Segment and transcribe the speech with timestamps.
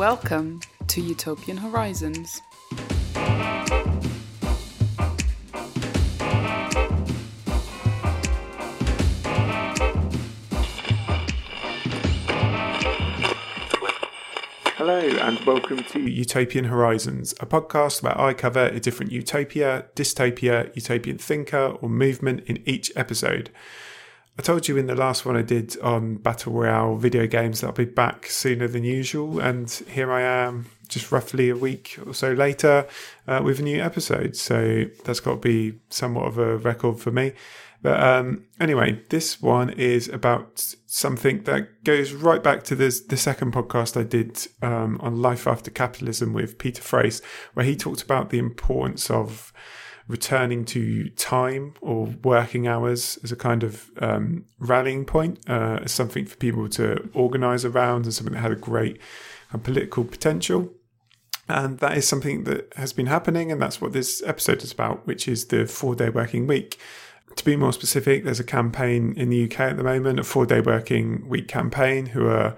[0.00, 2.40] Welcome to Utopian Horizons.
[14.74, 20.74] Hello, and welcome to Utopian Horizons, a podcast where I cover a different utopia, dystopia,
[20.74, 23.50] utopian thinker, or movement in each episode.
[24.40, 27.66] I told you in the last one I did on Battle Royale video games that
[27.66, 32.14] I'll be back sooner than usual, and here I am, just roughly a week or
[32.14, 32.88] so later,
[33.28, 34.36] uh, with a new episode.
[34.36, 37.32] So that's got to be somewhat of a record for me.
[37.82, 43.18] But um, anyway, this one is about something that goes right back to this, the
[43.18, 47.20] second podcast I did um, on life after capitalism with Peter Frase,
[47.52, 49.52] where he talked about the importance of
[50.10, 55.92] returning to time or working hours as a kind of um, rallying point, uh, as
[55.92, 59.00] something for people to organize around and something that had a great
[59.54, 60.72] uh, political potential.
[61.48, 65.06] And that is something that has been happening, and that's what this episode is about,
[65.06, 66.78] which is the four day working week.
[67.36, 70.46] To be more specific, there's a campaign in the UK at the moment, a four
[70.46, 72.56] day working week campaign, who are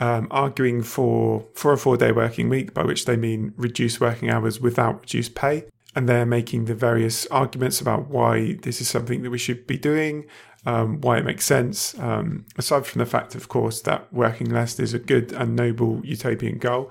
[0.00, 4.30] um, arguing for for a four day working week, by which they mean reduced working
[4.30, 5.64] hours without reduced pay.
[5.94, 9.78] And they're making the various arguments about why this is something that we should be
[9.78, 10.26] doing,
[10.66, 11.98] um, why it makes sense.
[11.98, 16.00] Um, aside from the fact, of course, that working less is a good and noble
[16.04, 16.90] utopian goal.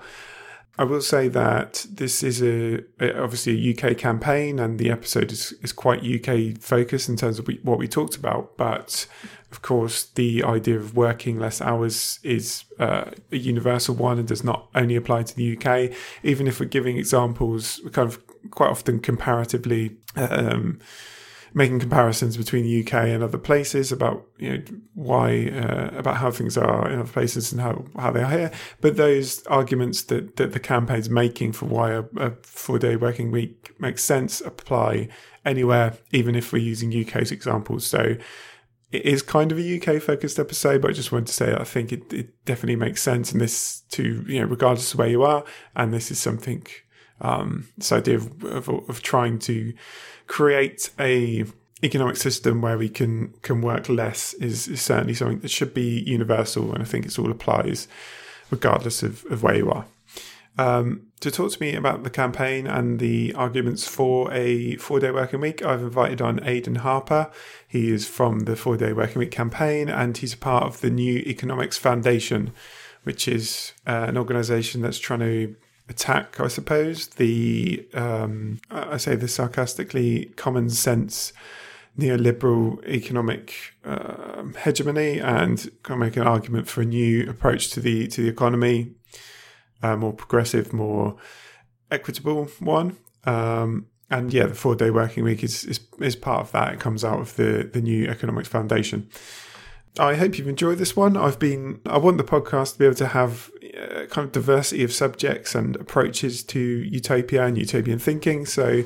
[0.78, 2.84] I will say that this is a,
[3.20, 7.48] obviously a UK campaign, and the episode is, is quite UK focused in terms of
[7.64, 8.56] what we talked about.
[8.56, 9.06] But
[9.50, 14.44] of course, the idea of working less hours is uh, a universal one and does
[14.44, 15.96] not only apply to the UK.
[16.22, 19.96] Even if we're giving examples, kind of quite often comparatively.
[20.16, 20.80] Um,
[21.54, 24.62] making comparisons between the UK and other places about you know
[24.94, 28.52] why uh, about how things are in other places and how, how they are here.
[28.80, 33.30] But those arguments that, that the campaign's making for why a, a four day working
[33.30, 35.08] week makes sense apply
[35.44, 37.86] anywhere, even if we're using UK's examples.
[37.86, 38.16] So
[38.90, 41.64] it is kind of a UK focused episode, but I just wanted to say I
[41.64, 45.22] think it, it definitely makes sense in this to, you know, regardless of where you
[45.22, 45.44] are.
[45.76, 46.66] And this is something,
[47.20, 49.72] um, this idea of, of, of trying to
[50.26, 51.44] create a
[51.82, 56.02] economic system where we can can work less is, is certainly something that should be
[56.06, 57.88] universal, and I think it all applies
[58.50, 59.84] regardless of, of where you are.
[60.58, 65.12] Um, to talk to me about the campaign and the arguments for a four day
[65.12, 67.30] working week, I've invited on Aidan Harper.
[67.66, 70.90] He is from the four day working week campaign and he's a part of the
[70.90, 72.52] New Economics Foundation,
[73.04, 75.54] which is uh, an organization that's trying to
[75.88, 81.32] attack, I suppose, the um, I say this sarcastically, common sense
[81.98, 88.22] neoliberal economic uh, hegemony, and make an argument for a new approach to the to
[88.22, 88.92] the economy,
[89.82, 91.16] a more progressive, more
[91.90, 92.96] equitable one.
[93.24, 96.74] Um, and yeah, the four day working week is, is is part of that.
[96.74, 99.08] It comes out of the the new economics foundation.
[99.98, 101.16] I hope you've enjoyed this one.
[101.16, 104.82] I've been, I want the podcast to be able to have uh, kind of diversity
[104.82, 108.46] of subjects and approaches to utopia and utopian thinking.
[108.46, 108.84] So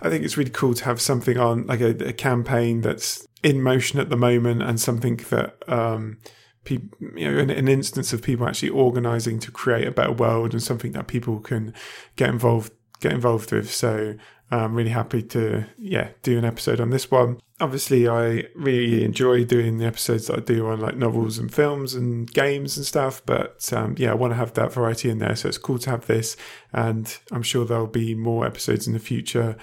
[0.00, 3.62] I think it's really cool to have something on like a, a campaign that's in
[3.62, 6.18] motion at the moment and something that, um,
[6.64, 10.52] people, you know, an, an, instance of people actually organizing to create a better world
[10.52, 11.74] and something that people can
[12.16, 13.70] get involved, get involved with.
[13.70, 14.14] So
[14.50, 17.40] I'm really happy to, yeah, do an episode on this one.
[17.62, 21.94] Obviously, I really enjoy doing the episodes that I do on like novels and films
[21.94, 23.22] and games and stuff.
[23.24, 25.36] But um, yeah, I want to have that variety in there.
[25.36, 26.36] So it's cool to have this.
[26.72, 29.56] And I'm sure there'll be more episodes in the future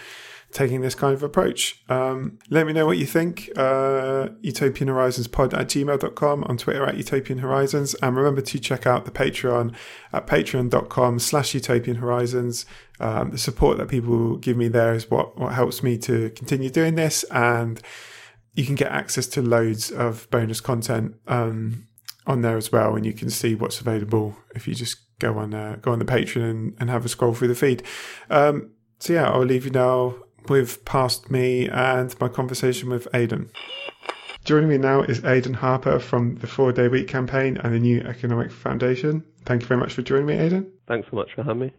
[0.52, 1.82] taking this kind of approach.
[1.90, 3.50] Um, let me know what you think.
[3.56, 7.94] Uh, Utopian Horizons pod at gmail.com, on Twitter at Utopian Horizons.
[7.96, 9.76] And remember to check out the Patreon
[10.12, 12.66] at patreon.com slash Utopian Horizons.
[13.00, 16.70] Um, the support that people give me there is what, what helps me to continue
[16.70, 17.24] doing this.
[17.32, 17.82] And
[18.54, 21.88] you can get access to loads of bonus content um,
[22.28, 22.96] on there as well.
[22.96, 26.06] And you can see what's available if you just go on uh, go on the
[26.06, 27.84] Patreon and, and, have a scroll through the feed.
[28.30, 30.16] Um, so yeah, I'll leave you now
[30.48, 33.50] with past me and my conversation with Aidan.
[34.46, 38.00] Joining me now is Aidan Harper from the Four Day Week campaign and the New
[38.02, 39.24] Economic Foundation.
[39.46, 40.72] Thank you very much for joining me, Aidan.
[40.88, 41.74] Thanks so much for having me.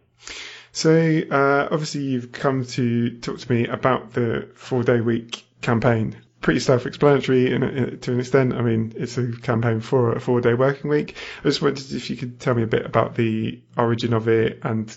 [0.71, 6.21] So, uh, obviously, you've come to talk to me about the Four Day Week campaign.
[6.39, 8.53] Pretty self-explanatory in, in, to an extent.
[8.53, 11.15] I mean, it's a campaign for a four-day working week.
[11.41, 14.59] I just wondered if you could tell me a bit about the origin of it
[14.63, 14.95] and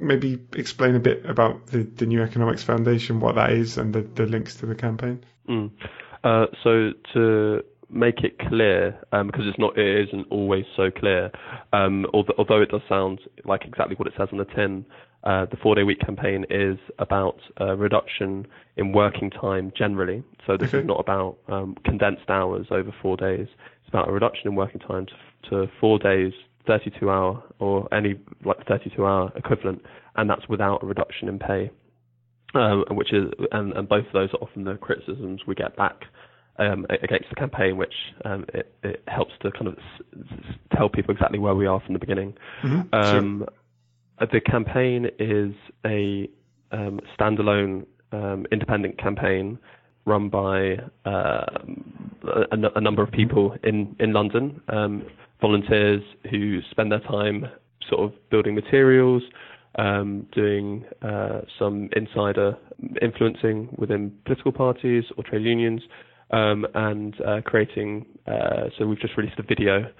[0.00, 4.00] maybe explain a bit about the, the New Economics Foundation, what that is, and the,
[4.02, 5.24] the links to the campaign?
[5.48, 5.70] Mm.
[6.24, 11.30] Uh, so, to make it clear um, because it's not it isn't always so clear.
[11.72, 14.84] Um, although, although, it does sound like exactly what it says on the tin.
[15.24, 18.46] Uh, the four day week campaign is about a reduction
[18.76, 20.22] in working time generally.
[20.46, 20.80] So this okay.
[20.80, 23.46] is not about um, condensed hours over four days.
[23.80, 26.32] It's about a reduction in working time to, to four days,
[26.66, 29.82] 32 hour or any like 32 hour equivalent,
[30.16, 31.70] and that's without a reduction in pay.
[32.54, 36.02] Um, which is and, and both of those are often the criticisms we get back
[36.58, 41.12] um, against the campaign, which um, it, it, helps to kind of s- tell people
[41.12, 42.34] exactly where we are from the beginning.
[42.62, 42.94] Mm-hmm.
[42.94, 43.44] Um,
[44.20, 44.28] sure.
[44.32, 45.54] The campaign is
[45.84, 46.28] a
[46.70, 49.58] um, standalone um, independent campaign
[50.06, 51.46] run by uh,
[52.52, 55.04] a, a, number of people in in London, um,
[55.40, 57.46] volunteers who spend their time
[57.88, 59.22] sort of building materials.
[59.76, 62.56] Um, doing uh, some insider
[63.02, 65.82] influencing within political parties or trade unions,
[66.30, 68.06] um, and uh, creating.
[68.26, 69.90] Uh, so we've just released a video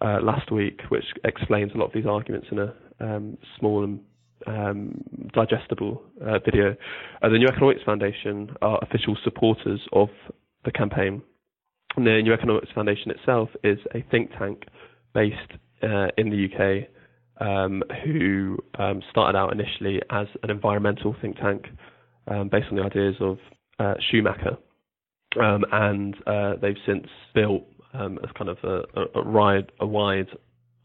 [0.00, 4.00] uh, last week which explains a lot of these arguments in a um, small and
[4.46, 5.02] um,
[5.32, 6.76] digestible uh, video.
[7.22, 10.08] Uh, the New Economics Foundation are official supporters of
[10.64, 11.22] the campaign.
[11.96, 14.64] And the New Economics Foundation itself is a think tank
[15.14, 15.52] based
[15.82, 16.88] uh, in the UK
[17.40, 21.66] um, who um, started out initially as an environmental think tank
[22.28, 23.38] um, based on the ideas of
[24.10, 24.58] Schumacher.
[25.40, 30.28] Um, and uh, they've since built um, kind of a, a, a, wide, a wide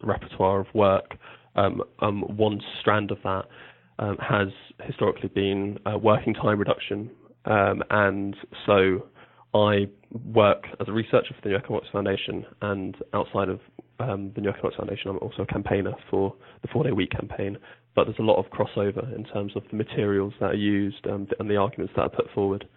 [0.01, 1.15] repertoire of work.
[1.55, 3.45] Um, um one strand of that
[3.99, 4.47] um, has
[4.83, 7.11] historically been uh, working time reduction,
[7.45, 8.35] um, and
[8.65, 9.05] so
[9.53, 9.87] I
[10.25, 13.59] work as a researcher for the New Economics Foundation, and outside of
[13.99, 17.57] the New Economics Foundation, I'm also a campaigner for the four-day week campaign.
[17.95, 21.31] But there's a lot of crossover in terms of the materials that are used and
[21.39, 22.67] the arguments that are put forward.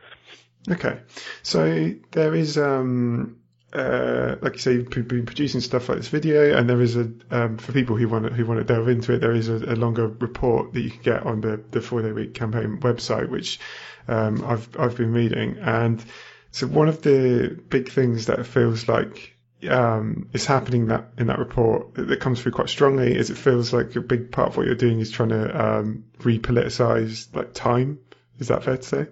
[0.68, 1.00] Okay,
[1.42, 3.38] so there is, um,
[3.72, 7.10] uh, like you say, you've been producing stuff like this video, and there is a
[7.30, 9.56] um, for people who want to, who want to delve into it, there is a,
[9.56, 13.28] a longer report that you can get on the the four day week campaign website,
[13.28, 13.60] which
[14.08, 16.04] um, I've I've been reading, and
[16.50, 19.36] so one of the big things that feels like
[19.68, 23.72] um, is happening that in that report that comes through quite strongly is it feels
[23.72, 28.00] like a big part of what you're doing is trying to um, repoliticize like time.
[28.38, 29.06] Is that fair to say?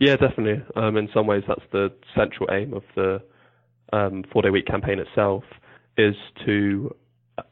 [0.00, 0.62] Yeah, definitely.
[0.76, 3.20] Um, in some ways, that's the central aim of the
[3.92, 5.44] um, four day week campaign itself
[5.96, 6.14] is
[6.44, 6.94] to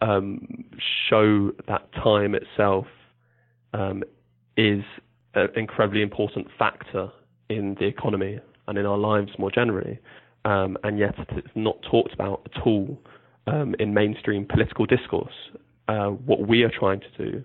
[0.00, 0.64] um,
[1.08, 2.86] show that time itself
[3.72, 4.04] um,
[4.56, 4.82] is
[5.34, 7.10] an incredibly important factor
[7.48, 8.38] in the economy
[8.68, 9.98] and in our lives more generally,
[10.44, 13.00] um, and yet it's not talked about at all
[13.46, 15.34] um, in mainstream political discourse.
[15.88, 17.44] Uh, what we are trying to do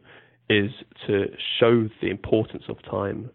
[0.49, 0.71] is
[1.07, 1.25] to
[1.59, 3.29] show the importance of time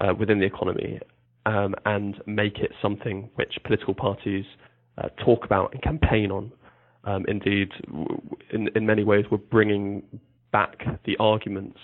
[0.00, 1.00] uh, within the economy
[1.46, 4.44] um, and make it something which political parties
[4.98, 6.52] uh, talk about and campaign on.
[7.04, 7.70] Um, indeed,
[8.52, 10.02] in, in many ways, we're bringing
[10.52, 11.78] back the arguments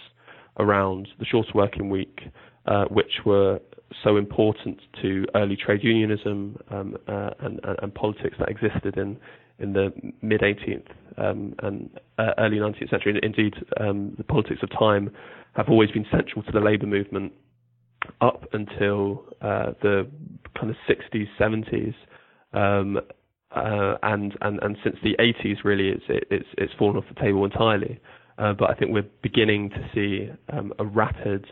[0.59, 2.21] around the shorter working week,
[2.67, 3.61] uh, which were
[4.03, 9.17] so important to early trade unionism um, uh, and, and, and, politics that existed in
[9.59, 9.91] in the
[10.21, 10.87] mid 18th
[11.17, 11.89] um, and
[12.19, 13.19] uh, early 19th century.
[13.23, 15.11] Indeed, um, the politics of time
[15.55, 17.33] have always been central to the labour movement
[18.21, 20.09] up until uh, the
[20.59, 21.95] kind of 60s, 70s,
[22.53, 22.99] um,
[23.55, 27.45] uh, and and and since the 80s, really, it's it's it's fallen off the table
[27.45, 28.01] entirely.
[28.39, 31.47] Uh, but I think we're beginning to see um, a rapid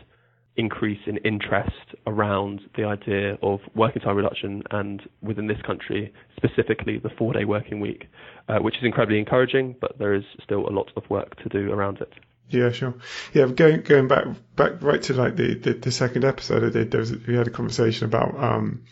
[0.57, 6.97] increase in interest around the idea of working time reduction and within this country, specifically
[6.99, 8.05] the four day working week,
[8.47, 11.71] uh, which is incredibly encouraging, but there is still a lot of work to do
[11.71, 12.11] around it.
[12.49, 12.93] Yeah, sure.
[13.33, 14.25] Yeah, going going back
[14.55, 17.47] back right to like the, the, the second episode I did, there was we had
[17.47, 18.83] a conversation about um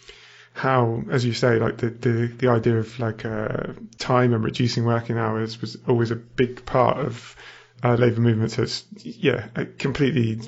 [0.53, 4.85] how, as you say, like the the, the idea of like uh, time and reducing
[4.85, 7.35] working hours was always a big part of
[7.83, 8.55] uh, labour movements.
[8.55, 10.41] So it's yeah, completely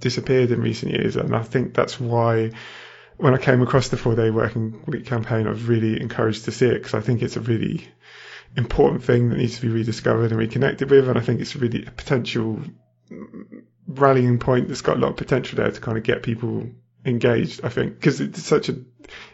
[0.00, 2.52] disappeared in recent years, and I think that's why
[3.16, 6.52] when I came across the four day working week campaign, I was really encouraged to
[6.52, 7.88] see it because I think it's a really
[8.56, 11.08] important thing that needs to be rediscovered and reconnected with.
[11.08, 12.60] And I think it's really a potential
[13.86, 16.68] rallying point that's got a lot of potential there to kind of get people
[17.04, 17.64] engaged.
[17.64, 18.74] I think because it's such a,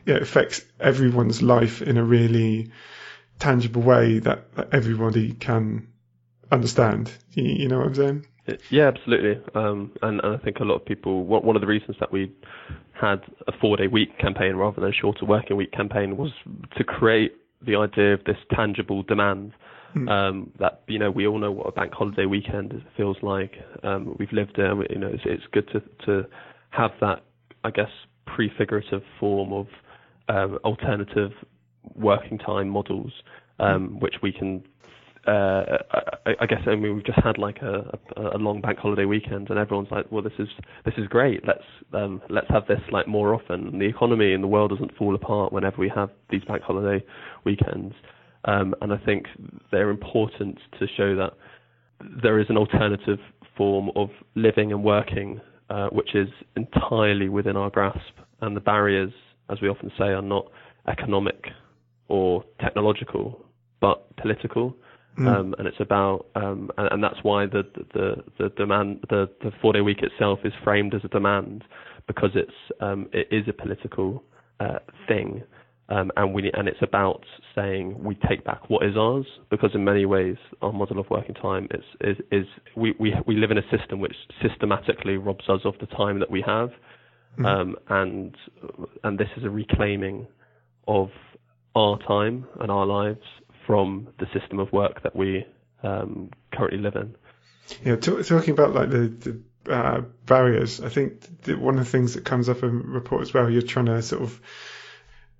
[0.07, 2.71] yeah, it affects everyone's life in a really
[3.39, 5.89] tangible way that, that everybody can
[6.51, 7.11] understand.
[7.33, 8.27] You, you, know what I'm saying?
[8.71, 9.43] Yeah, absolutely.
[9.55, 12.33] Um, and, and, I think a lot of people, one of the reasons that we
[12.93, 16.31] had a four day week campaign rather than a shorter working week campaign was
[16.77, 17.33] to create
[17.67, 19.53] the idea of this tangible demand.
[19.97, 20.11] Mm.
[20.11, 23.53] Um, that you know we all know what a bank holiday weekend feels like.
[23.85, 24.75] Um, we've lived there.
[24.91, 26.29] You know, it's, it's good to to
[26.71, 27.23] have that,
[27.63, 27.91] I guess,
[28.27, 29.67] prefigurative form of
[30.29, 31.31] um, alternative
[31.95, 33.13] working time models,
[33.61, 34.65] um, which we can.
[35.27, 35.79] Uh,
[36.27, 39.07] I, I guess I mean we've just had like a, a, a long bank holiday
[39.07, 40.49] weekend, and everyone's like, "Well, this is
[40.85, 41.47] this is great.
[41.47, 41.65] Let's
[41.95, 45.53] um, let's have this like more often." The economy in the world doesn't fall apart
[45.53, 47.05] whenever we have these bank holiday
[47.45, 47.95] weekends,
[48.45, 49.27] um, and I think
[49.73, 51.33] they're important to show that
[52.23, 53.19] there is an alternative
[53.57, 55.41] form of living and working,
[55.71, 59.13] uh, which is entirely within our grasp, and the barriers,
[59.51, 60.47] as we often say, are not
[60.89, 61.47] economic
[62.09, 63.45] or technological,
[63.81, 64.77] but political.
[65.19, 65.29] Mm.
[65.29, 69.53] Um, and it's about, um, and, and, that's why the, the, the demand, the, the
[69.63, 71.63] four day week itself is framed as a demand
[72.09, 74.25] because it's, um, it is a political
[74.59, 75.45] uh, thing.
[75.91, 79.85] Um, and we and it's about saying we take back what is ours because in
[79.85, 83.59] many ways our model of working time is is, is we, we we live in
[83.59, 86.71] a system which systematically robs us of the time that we have,
[87.45, 88.35] um, and
[89.03, 90.27] and this is a reclaiming
[90.89, 91.11] of
[91.77, 93.21] our time and our lives
[93.67, 95.47] from the system of work that we
[95.83, 97.15] um, currently live in.
[97.85, 99.09] Yeah, talking about like the,
[99.67, 103.23] the uh, barriers, I think one of the things that comes up in the report
[103.23, 104.41] as well, you're trying to sort of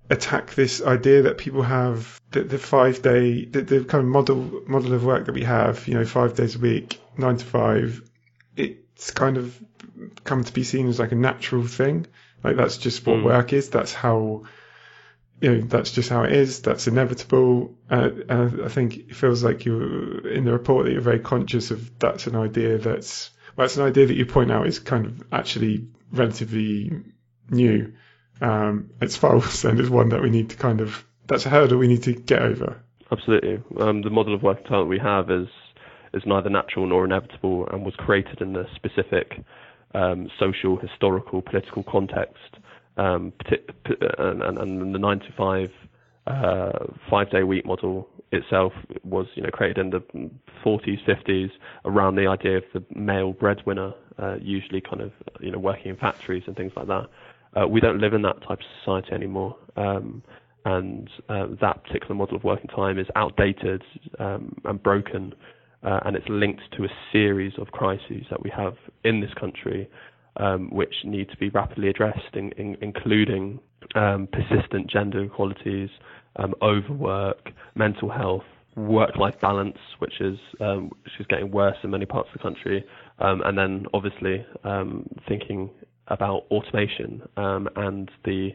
[0.09, 4.61] attack this idea that people have that the five day the, the kind of model
[4.67, 8.07] model of work that we have you know five days a week nine to five
[8.55, 9.59] it's kind of
[10.23, 12.05] come to be seen as like a natural thing
[12.43, 13.23] like that's just what mm.
[13.23, 14.43] work is that's how
[15.41, 19.43] you know that's just how it is that's inevitable uh, and i think it feels
[19.43, 23.65] like you're in the report that you're very conscious of that's an idea that's well,
[23.65, 26.91] that's an idea that you point out is kind of actually relatively
[27.49, 27.93] new
[28.41, 31.77] um, it's false and it's one that we need to kind of that's a hurdle
[31.77, 32.81] we need to get over.
[33.11, 33.61] Absolutely.
[33.79, 35.47] Um, the model of time that we have is
[36.13, 39.43] is neither natural nor inevitable and was created in a specific
[39.93, 42.57] um, social, historical, political context.
[42.97, 43.33] Um,
[44.17, 45.69] and, and, the nine to five
[46.27, 46.71] uh,
[47.09, 48.73] five day week model itself
[49.03, 50.01] was you know created in the
[50.65, 51.51] 40s, 50s
[51.83, 55.97] around the idea of the male breadwinner, uh, usually kind of you know working in
[55.97, 57.07] factories and things like that.
[57.55, 59.55] Uh, we don't live in that type of society anymore.
[59.77, 60.23] Um,
[60.65, 63.83] and uh, that particular model of working time is outdated
[64.17, 65.33] um, and broken,
[65.83, 68.73] uh, and it's linked to a series of crises that we have
[69.03, 69.87] in this country,
[70.37, 73.59] um, which need to be rapidly addressed, in, in, including
[73.95, 75.89] um, persistent gender inequalities,
[76.37, 78.43] um, overwork, mental health,
[78.75, 82.83] work-life balance, which is um, which is getting worse in many parts of the country,
[83.19, 84.45] um, and then obviously
[85.27, 85.69] thinking
[86.07, 88.51] about automation and the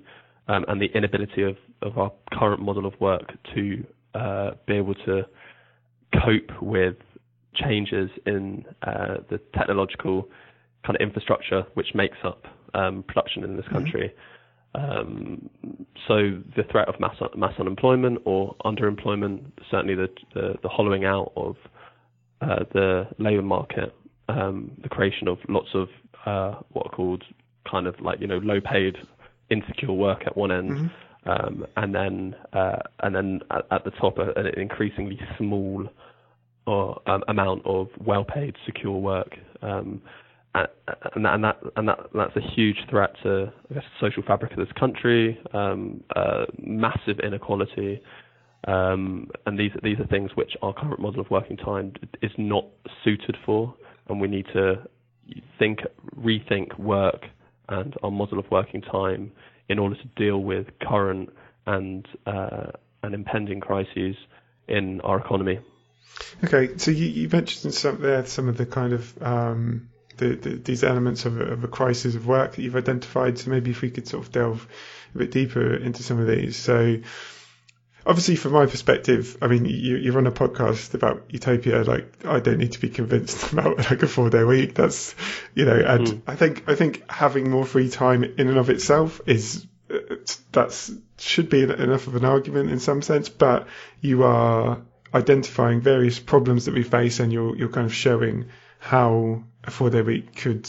[0.49, 3.85] and the inability of, of our current model of work to
[4.15, 5.23] uh, be able to
[6.25, 6.97] cope with
[7.55, 10.29] changes in uh, the technological
[10.85, 12.45] kind of infrastructure which makes up
[12.75, 13.75] um, production in this mm-hmm.
[13.75, 14.15] country.
[14.75, 15.51] Um,
[16.07, 21.33] so the threat of mass mass unemployment or underemployment, certainly the the, the hollowing out
[21.37, 21.57] of
[22.41, 23.95] uh, the labour market,
[24.29, 25.89] um, the creation of lots of
[26.25, 27.25] uh, what are called
[27.71, 28.97] kind of like you know low paid
[29.51, 31.31] insecure work at one end, mm-hmm.
[31.31, 35.85] um, and then uh, and then at, at, the top an increasingly small
[36.67, 39.37] or um, amount of well paid secure work.
[39.63, 40.01] Um,
[40.54, 40.69] and,
[41.14, 44.23] and, that, and that and that that's a huge threat to I guess the social
[44.23, 48.02] fabric of this country, um, uh, massive inequality,
[48.66, 51.92] um, and these these are things which our current model of working time
[52.23, 52.64] is not
[53.04, 53.75] suited for,
[54.09, 54.83] and we need to
[55.59, 55.80] think
[56.16, 57.26] rethink work
[57.69, 59.30] and our model of working time
[59.69, 61.30] in order to deal with current
[61.66, 64.16] and uh, and impending crises
[64.69, 65.61] in our economy.
[66.45, 69.88] Okay, so you, you mentioned some there some of the kind of um,
[70.21, 73.39] the, the, these elements of a, of a, crisis of work that you've identified.
[73.39, 74.69] So maybe if we could sort of delve
[75.15, 76.57] a bit deeper into some of these.
[76.57, 76.99] So
[78.07, 81.83] obviously from my perspective, I mean, you, you run a podcast about utopia.
[81.83, 84.75] Like, I don't need to be convinced about like a four day week.
[84.75, 85.15] That's,
[85.55, 86.23] you know, and mm.
[86.27, 89.67] I think, I think having more free time in and of itself is,
[90.53, 93.67] that's should be enough of an argument in some sense, but
[94.00, 94.81] you are
[95.12, 98.47] identifying various problems that we face and you're, you're kind of showing
[98.79, 100.69] how four day week could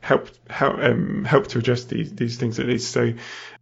[0.00, 2.90] help, help, um, help to address these, these things at least.
[2.90, 3.14] So,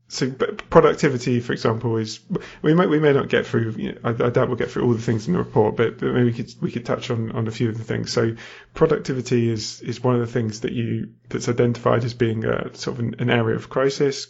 [0.09, 2.21] so productivity, for example, is
[2.61, 3.75] we might we may not get through.
[3.78, 5.99] You know, I, I, doubt we'll get through all the things in the report, but,
[5.99, 8.12] but, maybe we could we could touch on, on a few of the things.
[8.12, 8.37] So
[8.75, 12.99] productivity is is one of the things that you that's identified as being a sort
[12.99, 14.26] of an, an area of crisis.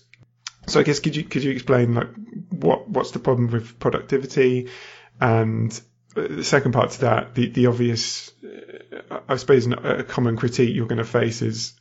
[0.68, 2.10] So I guess could you could you explain like
[2.50, 4.68] what what's the problem with productivity,
[5.20, 5.80] and
[6.14, 8.30] the second part to that, the the obvious,
[9.28, 11.74] I suppose, a common critique you're going to face is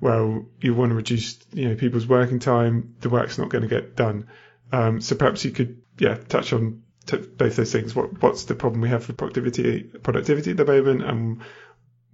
[0.00, 3.68] well, you want to reduce, you know, people's working time, the work's not going to
[3.68, 4.28] get done.
[4.70, 7.94] Um, so perhaps you could yeah, touch on t- both those things.
[7.94, 11.40] What what's the problem we have with productivity productivity at the moment, and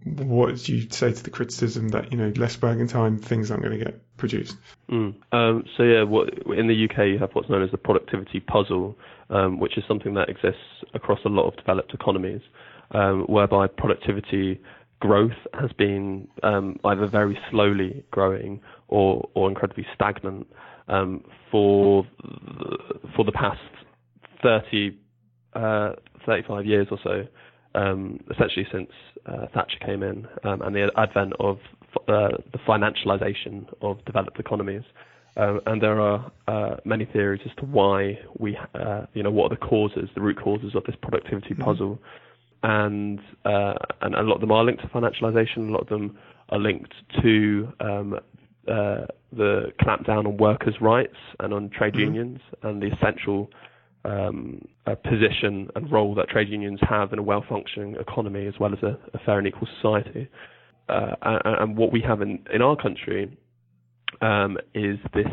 [0.04, 3.62] what do you say to the criticism that you know less working time things aren't
[3.62, 4.56] going to get produced?
[4.90, 5.14] Mm.
[5.32, 8.96] Um, so yeah, what, in the UK you have what's known as the productivity puzzle,
[9.30, 10.62] um, which is something that exists
[10.94, 12.42] across a lot of developed economies,
[12.94, 14.60] um, whereby productivity
[15.00, 20.46] growth has been um, either very slowly growing or or incredibly stagnant
[20.88, 22.76] um, for the,
[23.14, 23.60] for the past
[24.42, 24.96] 30,
[25.54, 25.92] uh,
[26.26, 27.26] 35 years or so
[27.74, 28.90] um, essentially since
[29.26, 31.58] uh, Thatcher came in um, and the advent of
[32.08, 34.82] uh, the financialization of developed economies.
[35.36, 39.50] Um, and there are uh, many theories as to why we, uh, you know, what
[39.50, 41.62] are the causes, the root causes of this productivity mm-hmm.
[41.62, 41.98] puzzle,
[42.64, 45.68] and uh, and a lot of them are linked to financialization.
[45.68, 46.18] A lot of them
[46.48, 48.14] are linked to um,
[48.66, 52.14] uh, the clampdown on workers' rights and on trade mm-hmm.
[52.14, 53.50] unions and the essential
[54.06, 58.72] um, a position and role that trade unions have in a well-functioning economy as well
[58.72, 60.28] as a, a fair and equal society.
[60.88, 63.34] Uh, and, and, what we have in, in our country
[64.20, 65.28] um, is this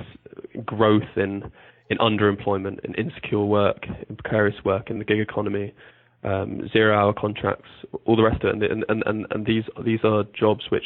[0.65, 1.49] growth in
[1.89, 5.73] in underemployment, in insecure work, in precarious work, in the gig economy,
[6.23, 7.69] um, zero-hour contracts,
[8.05, 10.85] all the rest of it, and and, and, and these these are jobs which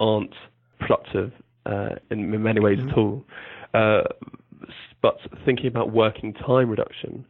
[0.00, 0.34] aren't
[0.78, 1.32] productive
[1.66, 2.90] uh, in, in, many ways mm-hmm.
[2.90, 3.24] at all.
[3.74, 4.02] Uh,
[5.00, 7.24] but thinking about working time reduction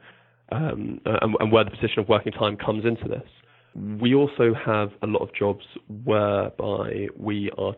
[0.51, 3.29] um, and, and, where the position of working time comes into this,
[4.01, 5.65] we also have a lot of jobs
[6.05, 7.75] whereby we are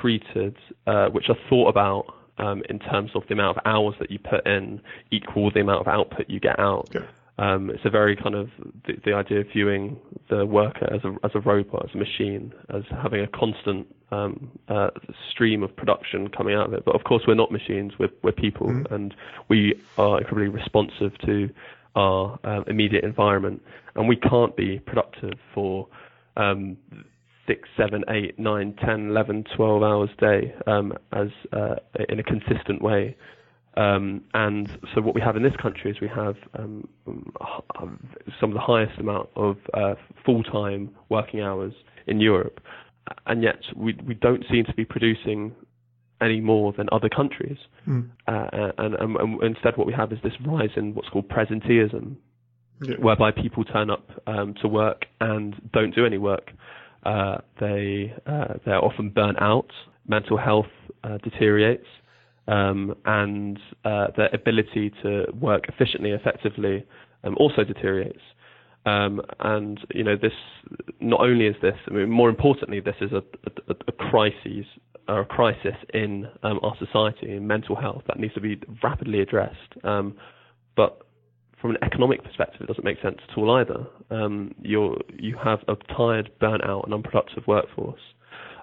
[0.00, 0.56] treated,
[0.86, 2.06] uh, which are thought about
[2.38, 4.80] um, in terms of the amount of hours that you put in
[5.10, 6.88] equal the amount of output you get out.
[6.94, 7.02] Yeah.
[7.36, 8.48] Um, it's a very kind of
[8.86, 9.98] the, the, idea of viewing
[10.30, 14.52] the worker as a as a robot, as a machine, as having a constant um,
[14.68, 14.90] uh,
[15.32, 16.84] stream of production coming out of it.
[16.84, 18.94] But of course, we're not machines; we're we're people, mm-hmm.
[18.94, 19.14] and
[19.48, 21.50] we are incredibly responsive to
[21.96, 23.62] our um, immediate environment,
[23.96, 25.88] and we can't be productive for
[26.36, 26.76] um,
[27.48, 31.76] six, seven, eight, nine, ten, eleven, twelve hours a day um, as uh,
[32.08, 33.16] in a consistent way.
[33.76, 36.88] Um, and so what we have in this country is we have um,
[38.40, 41.72] some of the highest amount of uh, full-time working hours
[42.06, 42.60] in Europe,
[43.26, 45.52] and yet we we don't seem to be producing
[46.20, 47.58] any more than other countries.
[47.88, 48.10] Mm.
[48.28, 52.14] Uh, and, and, and, instead, what we have is this rise in what's called presenteeism,
[52.82, 52.94] yeah.
[52.96, 56.52] whereby people turn up um, to work and don't do any work.
[57.04, 59.70] Uh, they uh, they're often burnt out.
[60.06, 60.70] Mental health
[61.02, 61.86] uh, deteriorates
[62.46, 66.84] um, and uh, their ability to work efficiently, effectively,
[67.24, 68.20] um, also deteriorates.
[68.86, 70.32] Um, and you know, this
[71.00, 73.22] not only is this, I mean, more importantly, this is a,
[73.68, 74.66] a, a crisis
[75.08, 79.74] a crisis in um, our society in mental health that needs to be rapidly addressed.
[79.84, 80.16] Um,
[80.76, 81.02] but
[81.60, 83.86] from an economic perspective, it doesn't make sense at all either.
[84.10, 88.00] Um, you you have a tired, burnt out, and unproductive workforce.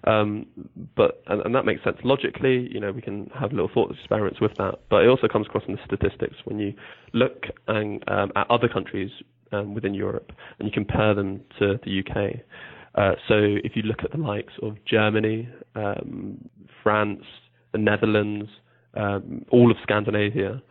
[0.05, 0.47] Um,
[0.95, 2.67] but and, and, that makes sense logically.
[2.71, 4.79] You know, we can have little thought experiments with that.
[4.89, 6.73] But it also comes across in the statistics when you
[7.13, 9.11] look and, um, at other countries
[9.51, 12.39] um, within Europe and you compare them to the UK.
[12.95, 16.49] Uh, so if you look at the likes of Germany, um,
[16.83, 17.23] France,
[17.71, 18.49] the Netherlands,
[18.95, 20.61] um, all of Scandinavia,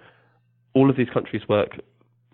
[0.74, 1.80] all of these countries work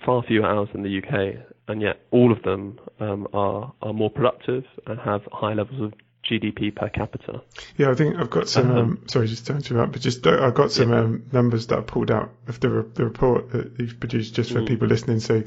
[0.05, 4.11] far fewer hours than the UK, and yet all of them um, are are more
[4.11, 5.93] productive and have high levels of
[6.27, 7.43] GDP per capita.
[7.77, 8.71] Yeah, I think I've got some.
[8.71, 11.01] Um, um, sorry, just to interrupt, but just uh, I've got some yeah.
[11.01, 14.61] um, numbers that I pulled out of the the report that you've produced just for
[14.61, 14.67] mm.
[14.67, 15.21] people listening.
[15.21, 15.43] So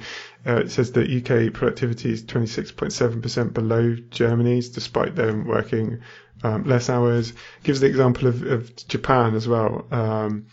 [0.48, 6.02] uh, it says that UK productivity is 26.7 percent below Germany's, despite them working
[6.44, 7.34] um, less hours.
[7.64, 9.86] Gives the example of, of Japan as well.
[9.92, 10.48] Um,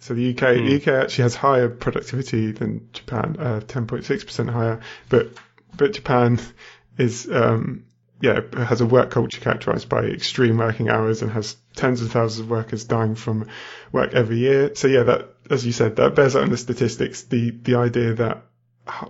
[0.00, 0.66] so the UK, mm.
[0.66, 5.28] the UK actually has higher productivity than Japan, uh, 10.6 percent higher, but
[5.76, 6.40] but Japan
[6.98, 7.84] is um,
[8.20, 12.40] yeah, has a work culture characterized by extreme working hours and has tens of thousands
[12.40, 13.48] of workers dying from
[13.92, 14.74] work every year.
[14.74, 17.22] So yeah, that, as you said, that bears out in the statistics.
[17.22, 18.42] The, the idea that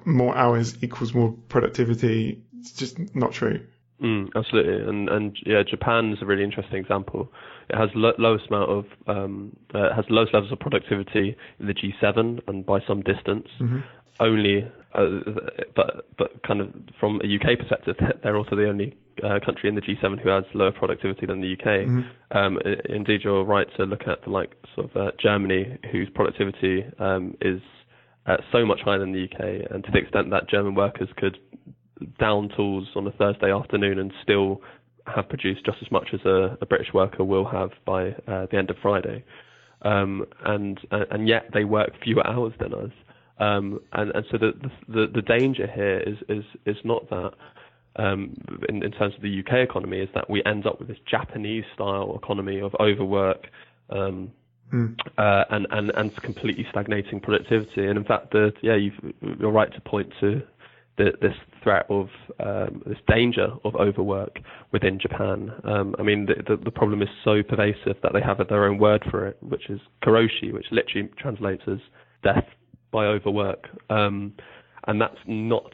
[0.05, 3.67] more hours equals more productivity is just not true.
[4.03, 7.33] Mm, absolutely, and and yeah, Japan is a really interesting example.
[7.69, 11.75] It has lo- lowest amount of um, uh, has lowest levels of productivity in the
[11.75, 13.49] G7 and by some distance.
[13.61, 13.81] Mm-hmm.
[14.21, 19.69] Only but but kind of from a UK perspective, they're also the only uh, country
[19.69, 21.87] in the G7 who has lower productivity than the UK.
[21.87, 22.37] Mm-hmm.
[22.37, 26.85] Um, indeed, you're right to look at the like sort of uh, Germany, whose productivity
[26.99, 27.61] um, is
[28.27, 31.39] uh, so much higher than the UK, and to the extent that German workers could
[32.19, 34.61] down tools on a Thursday afternoon and still
[35.07, 38.57] have produced just as much as a, a British worker will have by uh, the
[38.57, 39.25] end of Friday.
[39.83, 42.91] Um, and and yet they work fewer hours than us.
[43.41, 44.53] Um, and, and so the,
[44.89, 47.33] the the danger here is is is not that
[47.97, 48.35] um,
[48.69, 51.65] in, in terms of the UK economy is that we end up with this Japanese
[51.75, 53.49] style economy of overwork.
[53.91, 54.33] Um,
[54.73, 54.95] mm.
[55.17, 57.87] uh, and, and, and completely stagnating productivity.
[57.87, 58.93] And in fact, the, yeah, you
[59.43, 60.43] are right to point to
[60.99, 62.09] the, this threat of
[62.41, 64.41] um, this danger of overwork
[64.73, 65.53] within Japan.
[65.65, 68.79] Um, I mean, the, the, the, problem is so pervasive that they have their own
[68.79, 71.79] word for it, which is karoshi, which literally translates as
[72.23, 72.45] death
[72.91, 73.67] by overwork.
[73.91, 74.33] Um,
[74.87, 75.71] and that's not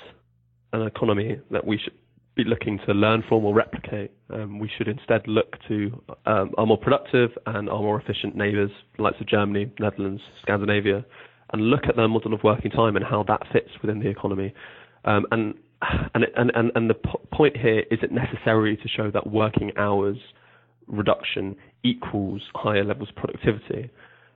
[0.73, 1.95] an economy that we should
[2.35, 4.11] be looking to learn from or replicate.
[4.31, 8.71] Um, we should instead look to um, our more productive and our more efficient neighbours,
[8.97, 11.05] the likes of Germany, Netherlands, Scandinavia,
[11.53, 14.53] and look at their model of working time and how that fits within the economy.
[15.05, 15.55] Um, and,
[16.15, 20.17] and, and, and, the p- point here isn't necessary to show that working hours
[20.89, 23.91] reduction equals higher levels of productivity.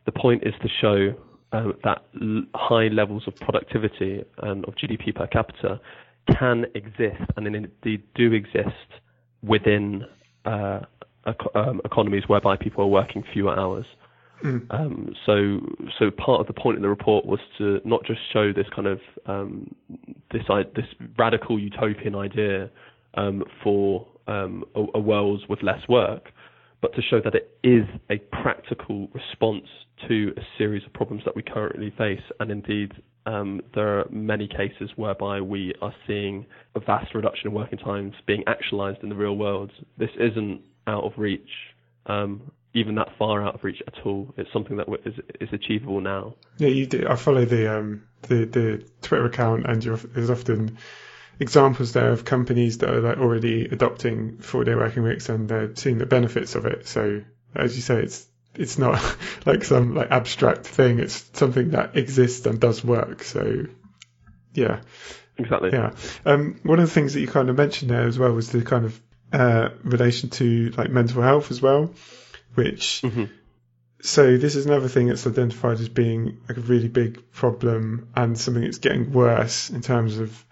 [0.07, 1.15] The point is to show
[1.53, 5.81] uh, that l- high levels of productivity and of GDP per capita
[6.39, 9.01] can exist and indeed do exist
[9.43, 10.05] within
[10.45, 10.81] uh,
[11.55, 13.87] um, economies whereby people are working fewer hours.
[14.45, 14.67] Mm.
[14.71, 15.59] Um, so,
[15.99, 18.87] so part of the point in the report was to not just show this kind
[18.87, 19.75] of um,
[20.31, 20.43] this
[20.77, 20.87] this
[21.19, 22.71] radical utopian idea
[23.15, 26.31] um, for um, a, a, world with less work,
[26.81, 29.67] but to show that it is a practical response
[30.09, 32.93] to a series of problems that we currently face, and indeed
[33.27, 38.15] um, there are many cases whereby we are seeing a vast reduction in working times
[38.27, 39.71] being actualized in the real world.
[39.99, 41.51] This isn't out of reach.
[42.07, 44.33] Um, even that far out of reach at all.
[44.37, 46.35] It's something that is, is achievable now.
[46.59, 47.07] Yeah, you do.
[47.09, 50.79] I follow the um, the the Twitter account, and there's often
[51.41, 55.75] examples there of companies that are like already adopting four day working weeks, and they're
[55.77, 56.87] seeing the benefits of it.
[56.87, 57.23] So
[57.55, 59.01] as you say, it's it's not
[59.47, 60.99] like some like abstract thing.
[60.99, 63.23] It's something that exists and does work.
[63.23, 63.67] So
[64.55, 64.81] yeah,
[65.37, 65.71] exactly.
[65.73, 65.93] Yeah.
[66.25, 68.63] Um, one of the things that you kind of mentioned there as well was the
[68.63, 69.01] kind of
[69.33, 71.93] uh, relation to like mental health as well
[72.59, 73.25] which mm-hmm.
[74.01, 78.37] so this is another thing that's identified as being like a really big problem and
[78.37, 80.45] something that's getting worse in terms of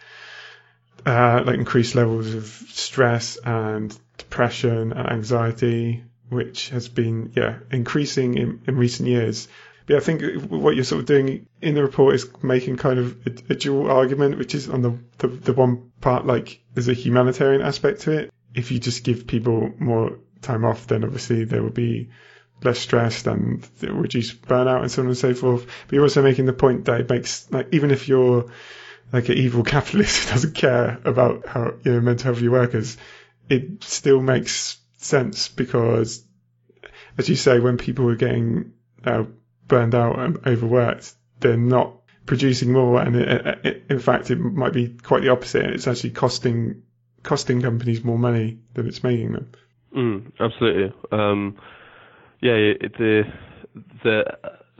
[1.06, 8.36] uh, like increased levels of stress and depression and anxiety, which has been yeah increasing
[8.36, 9.46] in, in recent years.
[9.86, 13.24] But I think what you're sort of doing in the report is making kind of
[13.24, 16.92] a, a dual argument, which is on the, the, the one part like there's a
[16.92, 18.32] humanitarian aspect to it.
[18.52, 22.10] If you just give people more time off, then obviously there will be
[22.64, 25.66] less stressed and it will reduce burnout and so on and so forth.
[25.86, 28.50] But you're also making the point that it makes like even if you're
[29.12, 32.52] like an evil capitalist who doesn't care about how you know mental health of your
[32.52, 32.96] workers,
[33.48, 36.24] it still makes sense because,
[37.18, 38.72] as you say, when people are getting
[39.04, 39.24] uh,
[39.66, 41.94] burned out and overworked, they're not
[42.26, 45.64] producing more, and it, it, in fact, it might be quite the opposite.
[45.64, 46.82] It's actually costing
[47.22, 49.50] costing companies more money than it's making them.
[49.96, 50.92] Mm, absolutely.
[51.10, 51.56] Um,
[52.40, 52.54] yeah,
[52.98, 53.22] the
[54.02, 54.24] the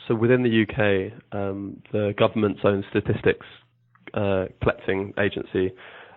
[0.07, 3.47] so within the UK, um, the government's own statistics
[4.15, 5.73] uh, collecting agency,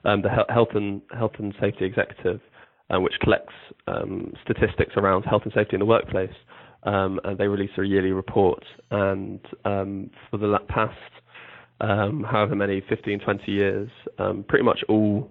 [0.05, 2.39] um, the Health and Health and Safety Executive,
[2.93, 3.53] uh, which collects
[3.87, 6.33] um, statistics around health and safety in the workplace,
[6.83, 8.63] um, and they release a yearly report.
[8.91, 10.93] And um, for the past
[11.81, 13.89] however many 15, 20 years,
[14.47, 15.29] pretty much all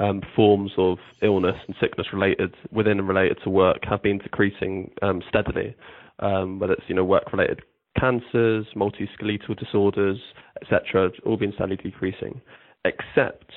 [0.00, 4.90] um, forms of illness and sickness related within and related to work have been decreasing
[5.02, 5.76] um, steadily,
[6.20, 7.60] um, whether it's you know work related
[7.98, 10.18] cancers, musculoskeletal disorders,
[10.62, 12.40] etc., all been steadily decreasing,
[12.84, 13.50] except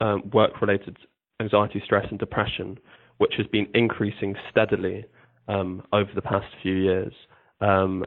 [0.00, 0.96] um, work related
[1.40, 2.78] anxiety, stress, and depression,
[3.18, 5.04] which has been increasing steadily
[5.48, 7.12] um, over the past few years,
[7.60, 8.04] um,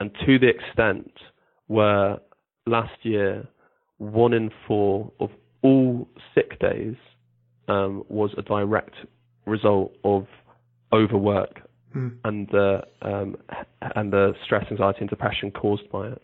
[0.00, 1.10] and to the extent
[1.66, 2.18] where
[2.66, 3.46] last year
[3.98, 5.30] one in four of
[5.62, 6.94] all sick days
[7.68, 8.94] um, was a direct
[9.46, 10.26] result of
[10.92, 11.60] overwork
[11.94, 12.12] mm.
[12.24, 13.36] and the um,
[13.96, 16.22] and the stress, anxiety, and depression caused by it.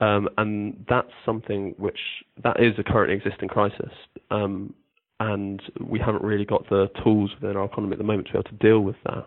[0.00, 1.98] Um, and that's something which
[2.44, 3.92] that is a currently existing crisis,
[4.30, 4.74] um,
[5.20, 8.38] and we haven't really got the tools within our economy at the moment to be
[8.38, 9.26] able to deal with that.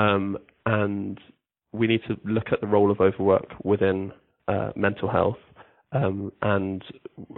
[0.00, 1.20] Um, and
[1.72, 4.12] we need to look at the role of overwork within
[4.48, 5.38] uh, mental health
[5.92, 6.84] um, and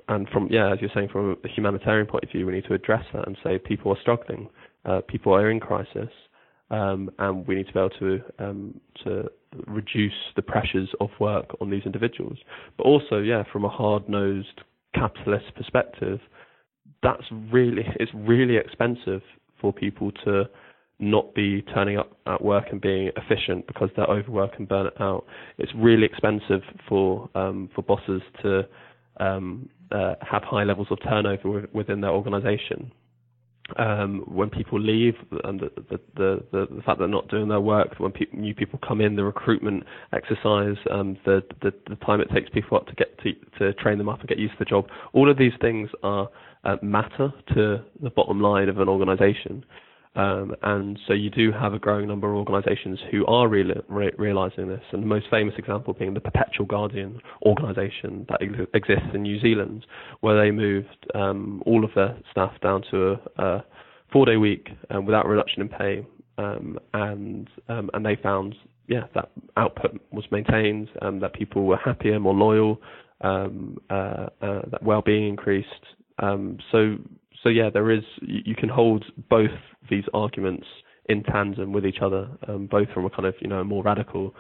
[0.09, 2.75] and from yeah, as you're saying, from a humanitarian point of view, we need to
[2.75, 4.49] address that and say people are struggling,
[4.85, 6.11] uh, people are in crisis,
[6.73, 9.31] um, and we need to be able to um, to
[9.67, 12.39] reduce the pressures of work on these individuals.
[12.77, 14.63] But also, yeah, from a hard-nosed
[14.95, 16.19] capitalist perspective,
[17.03, 19.21] that's really it's really expensive
[19.61, 20.45] for people to
[20.99, 25.25] not be turning up at work and being efficient because they're overworked and burnt out.
[25.59, 28.67] It's really expensive for um, for bosses to
[29.19, 32.91] um, uh, have high levels of turnover within their organisation.
[33.79, 37.95] Um, when people leave and the, the, the, the, fact they're not doing their work,
[37.99, 42.29] when pe- new people come in, the recruitment exercise, um, the, the, the time it
[42.31, 44.65] takes people up to get to, to train them up and get used to the
[44.65, 46.29] job, all of these things are
[46.65, 49.65] uh, matter to the bottom line of an organisation.
[50.15, 54.13] Um, and so you do have a growing number of organisations who are re- re-
[54.19, 59.09] realising this, and the most famous example being the Perpetual Guardian organisation that ex- exists
[59.15, 59.87] in New Zealand,
[60.21, 63.65] where they moved um, all of their staff down to a, a
[64.13, 68.55] four-day week um, without reduction in pay, um, and um, and they found
[68.89, 72.79] yeah that output was maintained, um, that people were happier, more loyal,
[73.23, 73.49] uh,
[73.89, 75.69] uh, that well-being increased.
[76.21, 76.99] so
[77.43, 79.51] so yeah, there is you can hold both
[79.91, 80.67] these arguments
[81.07, 84.35] in tandem with each other, um, both from a kind of you know more radical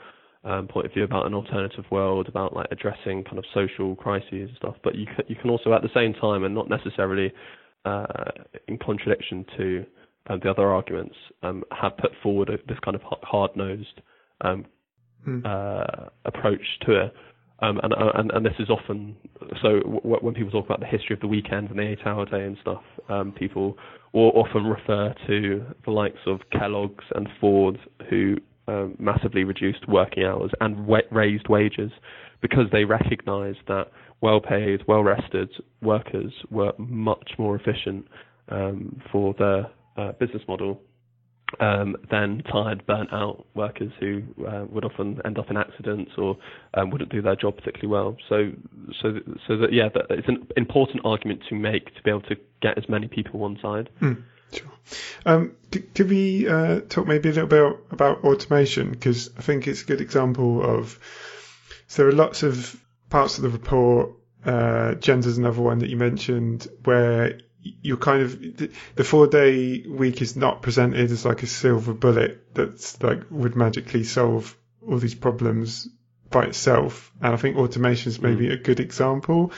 [0.44, 4.48] um, point of view about an alternative world, about like addressing kind of social crises
[4.48, 4.76] and stuff.
[4.82, 7.32] But you can, you can also at the same time, and not necessarily
[7.84, 8.06] uh,
[8.68, 9.86] in contradiction to
[10.28, 14.00] um, the other arguments, um, have put forward a, this kind of hard-nosed
[14.42, 14.64] um,
[15.26, 15.44] mm.
[15.44, 17.14] uh, approach to it.
[17.62, 19.16] Um, and, uh, and, and this is often
[19.62, 22.44] so w- when people talk about the history of the weekend and the eight-hour day
[22.44, 23.78] and stuff, um, people
[24.12, 27.78] will often refer to the likes of Kellogg's and Ford,
[28.10, 31.92] who um, massively reduced working hours and wa- raised wages
[32.40, 35.50] because they recognised that well-paid, well-rested
[35.82, 38.06] workers were much more efficient
[38.48, 40.80] um, for their uh, business model
[41.60, 46.36] um, than tired, burnt out workers who uh, would often end up in accidents or
[46.74, 48.16] um, wouldn't do their job particularly well.
[48.28, 48.52] So,
[49.00, 52.36] so, so that yeah, that it's an important argument to make to be able to
[52.60, 53.90] get as many people on side.
[54.00, 54.72] Mm, sure.
[55.26, 59.82] Um, could we uh, talk maybe a little bit about automation because I think it's
[59.82, 60.98] a good example of.
[61.88, 64.12] So there are lots of parts of the report.
[64.44, 68.40] Uh, gender's another one that you mentioned where you're kind of
[68.96, 73.56] the four day week is not presented as like a silver bullet that's like would
[73.56, 75.88] magically solve all these problems
[76.30, 77.12] by itself.
[77.20, 78.52] And I think automation is maybe mm.
[78.52, 79.52] a good example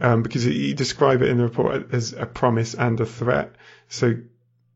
[0.00, 3.54] um, because you describe it in the report as a promise and a threat.
[3.88, 4.16] So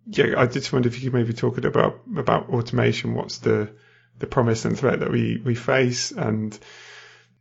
[0.07, 3.14] yeah, I just wonder if you could maybe talk a little about about automation.
[3.14, 3.71] What's the
[4.19, 6.59] the promise and threat that we we face and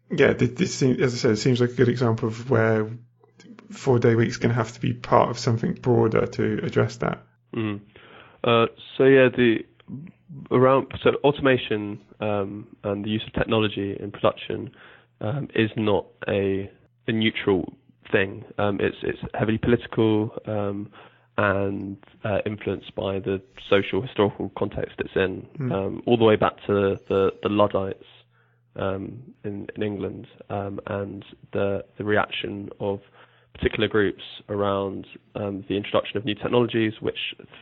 [0.09, 2.89] yeah, this, as I said, it seems like a good example of where
[3.71, 6.97] four day week is going to have to be part of something broader to address
[6.97, 7.23] that.
[7.55, 7.81] Mm.
[8.43, 9.59] Uh, so yeah, the
[10.51, 14.71] around so automation um, and the use of technology in production
[15.21, 16.69] um, is not a,
[17.07, 17.73] a neutral
[18.11, 18.43] thing.
[18.57, 20.91] Um, it's it's heavily political um,
[21.37, 26.01] and uh, influenced by the social historical context it's in, mm.
[26.05, 28.03] all the way back to the the Luddites.
[28.75, 32.99] Um, in, in England, um, and the the reaction of
[33.57, 37.17] particular groups around um, the introduction of new technologies which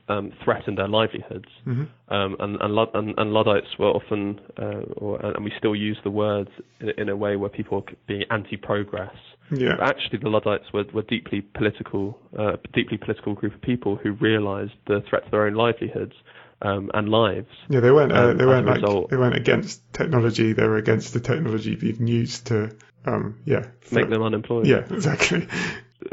[0.10, 1.48] um, threatened their livelihoods.
[1.66, 2.14] Mm-hmm.
[2.14, 6.12] Um, and, and, and, and, Luddites were often, uh, or, and we still use the
[6.12, 9.16] words in, in, a way where people are being anti-progress.
[9.52, 9.76] Yeah.
[9.80, 14.12] But actually, the Luddites were, were deeply political, uh, deeply political group of people who
[14.14, 16.14] realised the threat to their own livelihoods.
[16.62, 17.50] Um, and lives.
[17.70, 18.14] Yeah, they weren't.
[18.14, 20.54] Uh, they weren't like they weren't against technology.
[20.54, 22.74] They were against the technology being used to,
[23.06, 24.68] um, yeah, make them unemployed.
[24.68, 25.48] Yeah, exactly.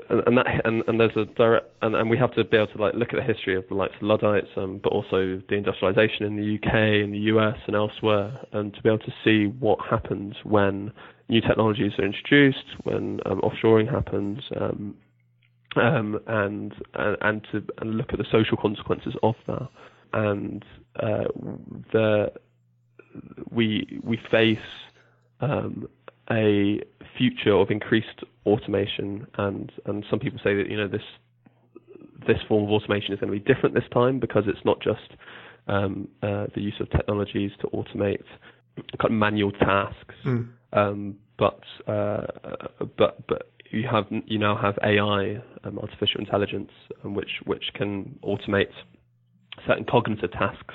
[0.08, 2.68] And, and that and, and there's a direct and, and we have to be able
[2.68, 5.42] to like look at the history of the likes of Luddites, um, but also the
[5.48, 9.46] deindustrialization in the UK, in the US, and elsewhere, and to be able to see
[9.46, 10.92] what happens when
[11.28, 14.94] new technologies are introduced, when um, offshoring happens, um,
[15.76, 19.68] um, and, and and to and look at the social consequences of that,
[20.12, 20.64] and
[20.96, 21.24] uh,
[21.92, 22.32] the
[23.50, 24.58] we we face
[25.40, 25.88] um,
[26.32, 26.80] a
[27.16, 31.02] future of increased automation, and and some people say that you know this
[32.26, 35.18] this form of automation is going to be different this time because it's not just
[35.68, 38.22] um, uh, the use of technologies to automate
[38.76, 40.48] kind of manual tasks, mm.
[40.72, 42.26] um, but uh,
[42.96, 46.70] but but you have you now have AI, um, artificial intelligence,
[47.04, 48.70] um, which which can automate
[49.66, 50.74] certain cognitive tasks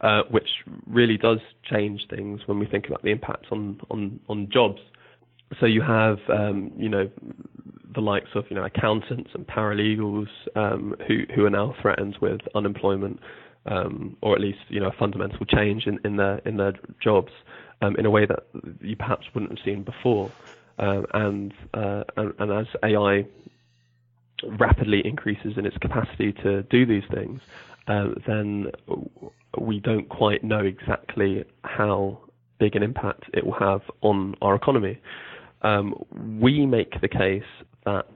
[0.00, 0.48] uh, which
[0.86, 4.80] really does change things when we think about the impact on on on jobs.
[5.60, 7.10] So you have um, you know
[7.94, 12.40] the likes of you know accountants and paralegals um, who who are now threatened with
[12.54, 13.20] unemployment.
[13.66, 17.32] Um, or at least you know a fundamental change in, in their in their jobs
[17.82, 18.44] um, in a way that
[18.80, 20.30] you perhaps wouldn't have seen before.
[20.78, 23.26] Um, and, uh, and, and as AI
[24.58, 27.40] rapidly increases in its capacity to do these things,
[27.88, 28.66] uh, then
[29.60, 32.18] we don't quite know exactly how
[32.58, 34.98] big an impact it will have on our economy.
[35.62, 35.94] Um,
[36.40, 37.42] we make the case
[37.84, 38.06] that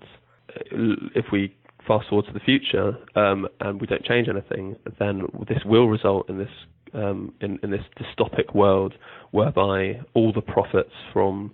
[0.50, 1.54] uh, if we
[1.87, 6.28] fast forward to the future um, and we don't change anything, then this will result
[6.28, 6.50] in this
[6.94, 8.92] um, in, in, this dystopic world
[9.30, 11.50] whereby all the profits from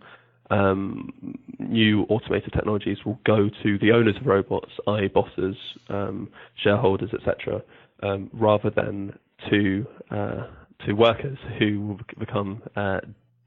[0.51, 1.13] um,
[1.61, 5.55] new automated technologies will go to the owners of robots, i.e., bosses,
[5.91, 6.29] um,
[6.61, 7.63] shareholders, etc.,
[8.03, 9.19] um, rather than
[9.51, 10.47] to uh,
[10.87, 13.01] to workers who will become uh,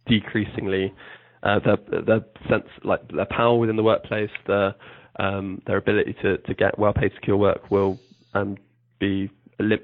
[0.08, 0.94] decreasingly
[1.44, 4.76] uh, their their sense like their power within the workplace, their
[5.20, 8.00] um, their ability to to get well paid secure work will
[8.34, 8.58] um,
[9.00, 9.30] be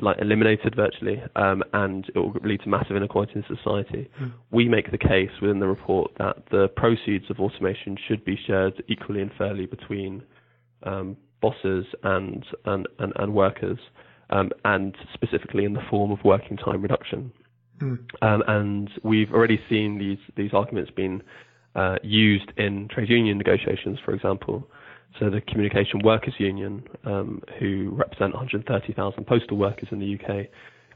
[0.02, 4.10] like eliminated virtually, um, and it will lead to massive inequality in society.
[4.20, 4.34] Mm.
[4.52, 8.84] We make the case within the report that the proceeds of automation should be shared
[8.88, 10.24] equally and fairly between
[10.84, 13.80] um, bosses and and, and, and workers,
[14.30, 17.32] um, and specifically in the form of working time reduction.
[17.80, 18.00] Mm.
[18.48, 21.22] and we've already seen these these arguments being
[21.76, 24.68] uh, used in trade union negotiations, for example.
[25.20, 30.48] So the Communication Workers Union, um, who represent 130,000 postal workers in the UK,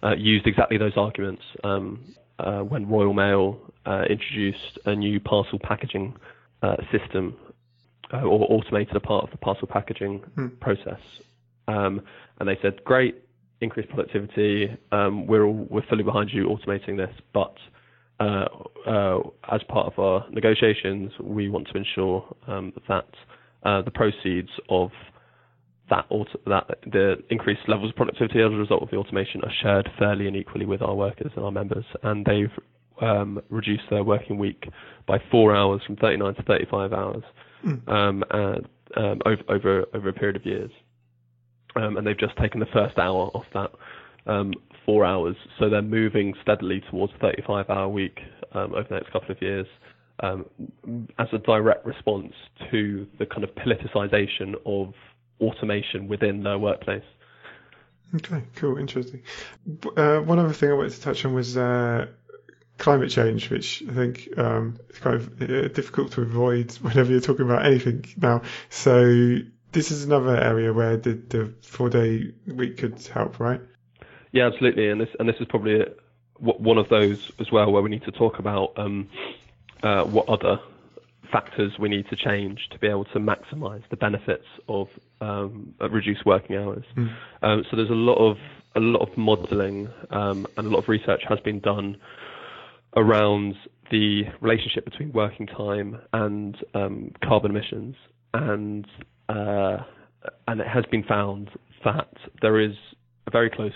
[0.04, 2.04] uh, used exactly those arguments um,
[2.39, 6.15] uh, when Royal Mail uh, introduced a new parcel packaging
[6.62, 7.36] uh, system
[8.13, 10.48] uh, or automated a part of the parcel packaging hmm.
[10.60, 11.00] process.
[11.72, 12.02] Um,
[12.40, 13.16] and they said, "Great,
[13.62, 14.76] increased productivity.
[14.92, 17.56] Um, we're all, we're fully behind you automating this, but."
[18.20, 19.18] Uh,
[19.52, 23.08] as part of our negotiations, we want to ensure um, that
[23.64, 24.92] uh, the proceeds of
[25.92, 29.52] that, auto, that the increased levels of productivity as a result of the automation are
[29.62, 32.52] shared fairly and equally with our workers and our members, and they've
[33.02, 34.70] um, reduced their working week
[35.08, 37.24] by four hours from 39 to 35 hours
[37.66, 37.88] mm.
[37.90, 40.72] um, and, um, over, over over a period of years.
[41.76, 43.72] Um, and they've just taken the first hour off that
[44.26, 44.54] um,
[44.86, 48.20] four hours, so they're moving steadily towards a 35-hour week
[48.54, 49.68] um, over the next couple of years
[50.22, 50.46] um,
[51.18, 52.34] as a direct response
[52.70, 54.94] to the kind of politicization of
[55.40, 57.04] automation within their workplace.
[58.16, 59.22] Okay, cool, interesting.
[59.96, 62.08] Uh, one other thing I wanted to touch on was uh,
[62.78, 67.22] climate change, which I think um, is kind of uh, difficult to avoid whenever you're
[67.22, 68.42] talking about anything now.
[68.70, 69.38] So
[69.72, 73.62] this is another area where the, the four-day week could help, right?
[74.32, 75.86] Yeah, absolutely, and this and this is probably
[76.40, 79.10] one of those as well where we need to talk about um,
[79.84, 80.60] uh, what other
[81.32, 84.90] factors we need to change to be able to maximise the benefits of
[85.22, 86.84] um, reduced working hours.
[86.96, 87.16] Mm.
[87.42, 88.38] Um, so there's a lot of
[88.76, 91.98] a lot of modelling um, and a lot of research has been done
[92.96, 93.56] around
[93.92, 97.96] the relationship between working time and um, carbon emissions,
[98.34, 98.88] and
[99.32, 99.84] uh,
[100.48, 101.50] and it has been found
[101.84, 102.10] that
[102.41, 102.74] there is
[103.28, 103.72] a very close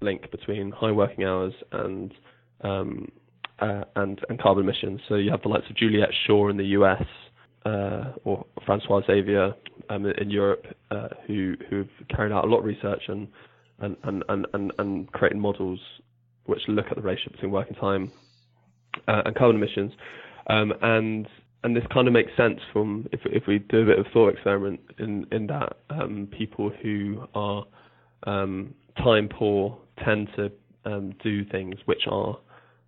[0.00, 2.12] link between high working hours and
[2.62, 3.10] um,
[3.58, 5.00] uh, and, and carbon emissions.
[5.08, 7.04] So you have the likes of Juliet Schor in the US
[7.64, 9.54] uh, or Francois Xavier
[9.88, 13.28] um, in Europe uh, who who've carried out a lot of research and
[13.78, 15.80] and, and, and, and, and creating models
[16.46, 18.10] which look at the relationship between working time
[19.08, 19.92] uh, and carbon emissions.
[20.48, 21.28] Um, and
[21.66, 24.28] and this kind of makes sense from if if we do a bit of thought
[24.28, 27.64] experiment in in that um, people who are
[28.24, 30.48] um, time poor tend to
[30.84, 32.38] um, do things which are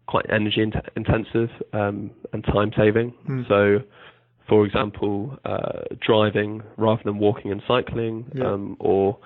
[0.06, 3.12] quite energy in- intensive um, and time saving.
[3.28, 3.48] Mm.
[3.48, 3.84] So,
[4.48, 8.52] for example, uh, driving rather than walking and cycling, yeah.
[8.52, 9.18] um, or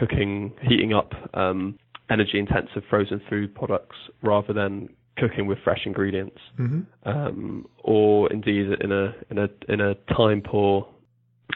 [0.00, 1.78] cooking, heating up um,
[2.10, 4.88] energy intensive frozen food products rather than
[5.18, 6.80] cooking with fresh ingredients, mm-hmm.
[7.08, 10.86] Um, or indeed in a in a in a time poor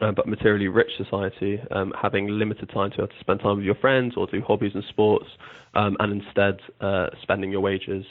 [0.00, 3.56] uh, but materially rich society, um, having limited time to, be able to spend time
[3.56, 5.26] with your friends or do hobbies and sports,
[5.74, 8.04] um, and instead uh, spending your wages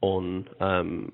[0.00, 1.12] on um,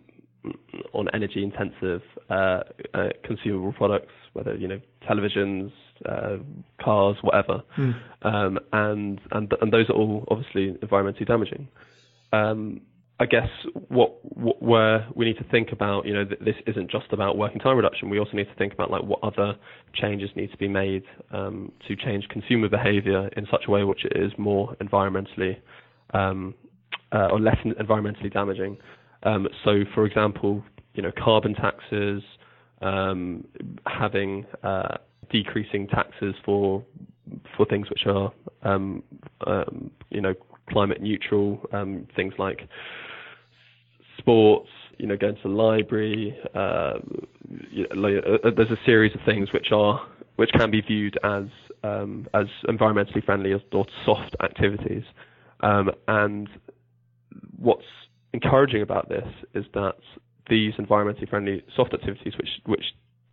[0.92, 2.60] on energy intensive uh,
[2.94, 5.72] uh, consumable products, whether you know televisions,
[6.06, 6.36] uh,
[6.82, 7.94] cars, whatever, mm.
[8.22, 11.68] um, and and and those are all obviously environmentally damaging.
[12.32, 12.82] Um,
[13.20, 13.48] I guess
[13.88, 17.36] what, what, where we need to think about, you know, th- this isn't just about
[17.36, 18.08] working time reduction.
[18.08, 19.56] We also need to think about like what other
[19.92, 24.06] changes need to be made um, to change consumer behaviour in such a way which
[24.12, 25.58] is more environmentally
[26.14, 26.54] um,
[27.12, 28.78] uh, or less environmentally damaging.
[29.24, 32.22] Um, so, for example, you know, carbon taxes,
[32.80, 33.46] um,
[33.86, 34.96] having uh,
[35.30, 36.82] decreasing taxes for
[37.54, 38.32] for things which are
[38.62, 39.04] um,
[39.46, 40.34] um you know
[40.68, 41.60] climate neutral,
[42.16, 42.66] things like
[44.20, 44.68] sports,
[44.98, 46.36] you know, going to the library.
[46.54, 46.94] Uh,
[47.70, 50.00] you know, uh, there's a series of things which are
[50.36, 51.44] which can be viewed as
[51.82, 55.04] um, as environmentally friendly or soft activities,
[55.62, 56.48] and
[57.58, 57.84] what's
[58.32, 59.96] encouraging about this is that
[60.48, 62.84] these environmentally friendly soft activities, which which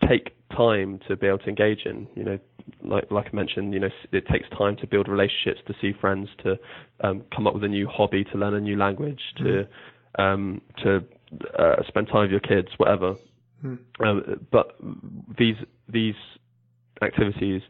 [0.08, 2.08] take time to be able to engage in.
[2.16, 2.40] You know,
[2.84, 6.30] like like I mentioned, you know, it takes time to build relationships, to see friends,
[6.44, 6.58] to
[7.02, 9.68] um, come up with a new hobby, to learn a new language, to mm.
[10.18, 11.04] Um, to
[11.58, 13.16] uh, spend time with your kids, whatever.
[13.64, 13.80] Mm.
[14.00, 14.76] Um, but
[15.38, 15.56] these
[15.88, 16.16] these
[17.02, 17.62] activities,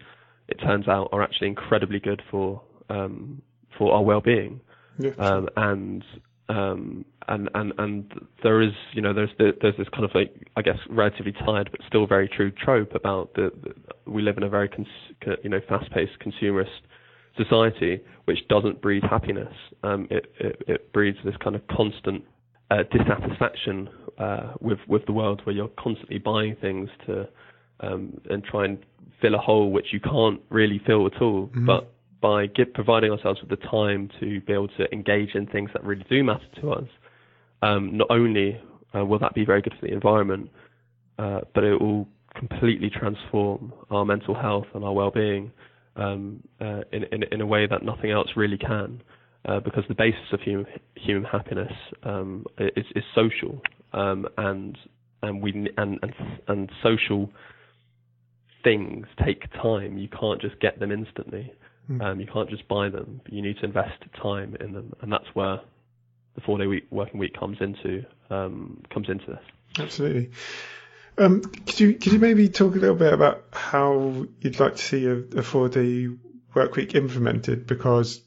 [0.47, 3.41] it turns out, are actually incredibly good for um,
[3.77, 4.61] for our well-being.
[4.99, 5.11] Yeah.
[5.19, 6.03] Um, and
[6.49, 10.49] um, and and and there is you know there's the, there's this kind of like
[10.55, 14.43] I guess relatively tired but still very true trope about the, the we live in
[14.43, 14.87] a very cons,
[15.43, 16.67] you know fast-paced consumerist
[17.37, 19.53] society which doesn't breed happiness.
[19.83, 22.23] Um, it, it, it breeds this kind of constant
[22.71, 27.27] uh, dissatisfaction uh, with with the world where you're constantly buying things to
[27.79, 28.79] um, and try and
[29.21, 31.47] fill a hole which you can't really fill at all.
[31.47, 31.65] Mm-hmm.
[31.65, 31.91] But
[32.21, 35.83] by give, providing ourselves with the time to be able to engage in things that
[35.83, 36.87] really do matter to us,
[37.61, 38.59] um, not only
[38.95, 40.49] uh, will that be very good for the environment,
[41.19, 45.51] uh, but it will completely transform our mental health and our well-being
[45.95, 49.01] um, uh, in, in, in a way that nothing else really can.
[49.47, 51.71] Uh, because the basis of human, human happiness
[52.03, 53.61] um, is, is, social,
[53.93, 54.77] um, and
[55.23, 56.13] and we and, and
[56.49, 57.31] and social
[58.61, 59.97] things take time.
[59.97, 61.53] You can't just get them instantly.
[61.89, 62.01] Mm.
[62.03, 63.21] Um, you can't just buy them.
[63.29, 65.61] You need to invest time in them, and that's where
[66.35, 69.79] the four-day week working week comes into um, comes into this.
[69.79, 70.31] Absolutely.
[71.17, 74.81] Um, could you could you maybe talk a little bit about how you'd like to
[74.81, 76.09] see a, a four-day
[76.53, 77.65] work week implemented?
[77.65, 78.21] Because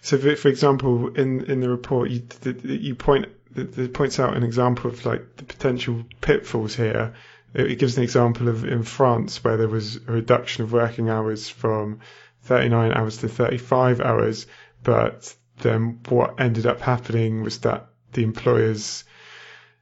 [0.00, 2.22] so, for, for example, in in the report, you
[2.64, 3.26] you point
[3.56, 7.14] it points out an example of like the potential pitfalls here.
[7.52, 11.08] It, it gives an example of in France where there was a reduction of working
[11.08, 12.00] hours from
[12.42, 14.46] 39 hours to 35 hours.
[14.82, 19.04] But then what ended up happening was that the employers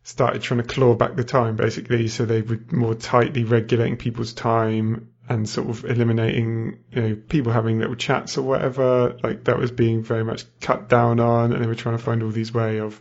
[0.04, 2.08] started trying to claw back the time basically.
[2.08, 7.52] So they were more tightly regulating people's time and sort of eliminating, you know, people
[7.52, 9.16] having little chats or whatever.
[9.22, 11.52] Like that was being very much cut down on.
[11.52, 13.00] And they were trying to find all these way of,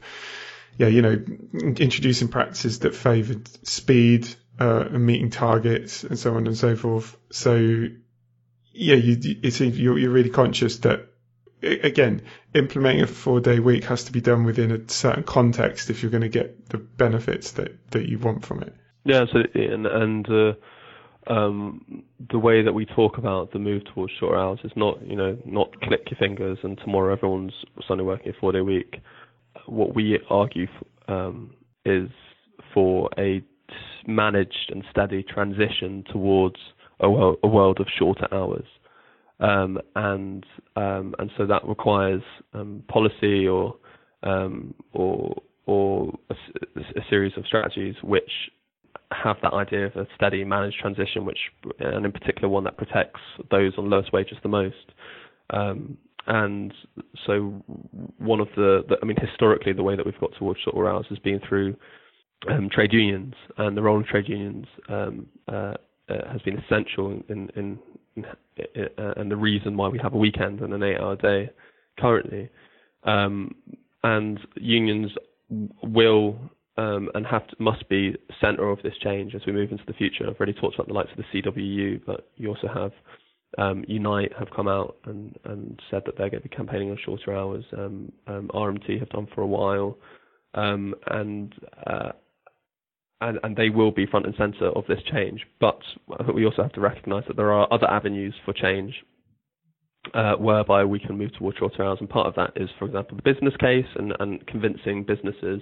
[0.78, 1.24] yeah, you know,
[1.54, 4.28] introducing practices that favored speed,
[4.60, 7.18] uh, and meeting targets and so on and so forth.
[7.32, 7.88] So
[8.74, 11.08] yeah, you, it seems you're, you're really conscious that
[11.64, 12.24] again,
[12.54, 16.12] implementing a four day week has to be done within a certain context if you're
[16.12, 18.76] going to get the benefits that, that you want from it.
[19.04, 19.66] Yeah, absolutely.
[19.66, 20.54] And, and uh,
[21.28, 25.16] um, the way that we talk about the move towards shorter hours is not, you
[25.16, 27.54] know, not click your fingers and tomorrow everyone's
[27.88, 29.02] suddenly working a four day week.
[29.68, 31.54] What we argue for, um,
[31.86, 32.10] is
[32.74, 33.44] for a
[34.08, 36.58] managed and steady transition towards
[37.00, 38.66] a world, a world of shorter hours.
[39.40, 40.46] Um, and
[40.76, 42.22] um, and so that requires
[42.54, 43.76] um, policy or
[44.24, 46.36] um, or or a,
[46.80, 48.30] a, series of strategies which
[49.12, 51.39] have that idea of a steady managed transition, which
[51.80, 54.91] and in particular one that protects those on lowest wages the most.
[55.49, 55.97] Um,
[56.28, 56.74] and
[57.26, 57.64] so
[58.18, 61.05] one of the, the, I mean historically the way that we've got towards shorter hours
[61.09, 61.76] has been through
[62.49, 65.74] um, trade unions and the role of trade unions um, uh,
[66.09, 67.80] uh, has been essential in, in,
[68.16, 71.49] in uh, and the reason why we have a weekend and an eight-hour day
[71.99, 72.49] currently.
[73.03, 73.55] Um,
[74.03, 75.12] and unions
[75.84, 76.39] will
[76.78, 79.94] um, and have to, must be centre of this change as we move into the
[79.94, 80.26] future.
[80.28, 82.92] I've already talked about the likes of the CWU, but you also have
[83.58, 86.98] um, Unite have come out and, and said that they're going to be campaigning on
[87.04, 87.66] shorter hours.
[87.78, 89.98] Um, um, RMT have done for a while,
[90.54, 91.54] um, and
[91.86, 92.12] uh,
[93.20, 95.46] and, and they will be front and center of this change.
[95.60, 95.80] But
[96.34, 98.96] we also have to recognise that there are other avenues for change
[100.14, 101.98] uh, whereby we can move towards shorter hours.
[102.00, 105.62] And part of that is, for example, the business case and, and convincing businesses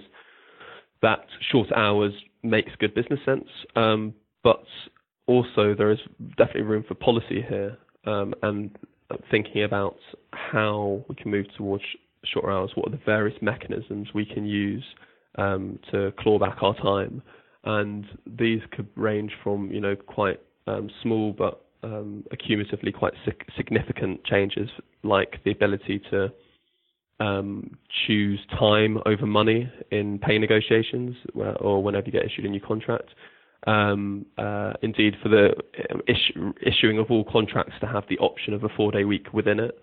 [1.02, 3.48] that short hours makes good business sense.
[3.76, 4.64] Um, but
[5.26, 5.98] also, there is
[6.36, 8.76] definitely room for policy here um, and
[9.30, 9.96] thinking about
[10.32, 11.84] how we can move towards
[12.24, 12.70] shorter hours.
[12.74, 14.84] What are the various mechanisms we can use
[15.36, 17.22] um, to claw back our time?
[17.64, 23.14] and these could range from you know quite um, small but um, accumulatively quite
[23.56, 24.68] significant changes,
[25.02, 26.28] like the ability to
[27.20, 32.60] um, choose time over money in pay negotiations, or whenever you get issued a new
[32.60, 33.10] contract.
[33.66, 35.50] Um, uh, indeed, for the
[35.90, 36.00] um,
[36.66, 39.78] issuing of all contracts to have the option of a four-day week within it.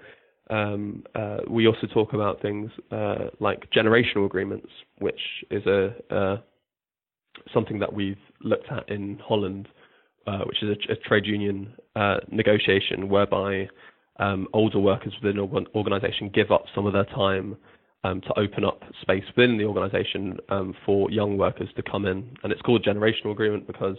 [0.49, 4.69] Um, uh, we also talk about things uh, like generational agreements,
[4.99, 5.19] which
[5.51, 6.43] is a, a
[7.53, 9.67] something that we've looked at in Holland,
[10.25, 13.67] uh, which is a, a trade union uh, negotiation whereby
[14.19, 17.57] um, older workers within an organisation give up some of their time
[18.03, 22.29] um, to open up space within the organisation um, for young workers to come in.
[22.43, 23.97] And it's called generational agreement because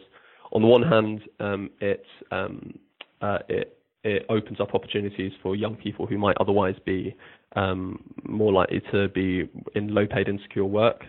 [0.52, 2.78] on the one hand, um, it, um,
[3.20, 7.14] uh, it it opens up opportunities for young people who might otherwise be
[7.56, 11.02] um, more likely to be in low-paid, insecure work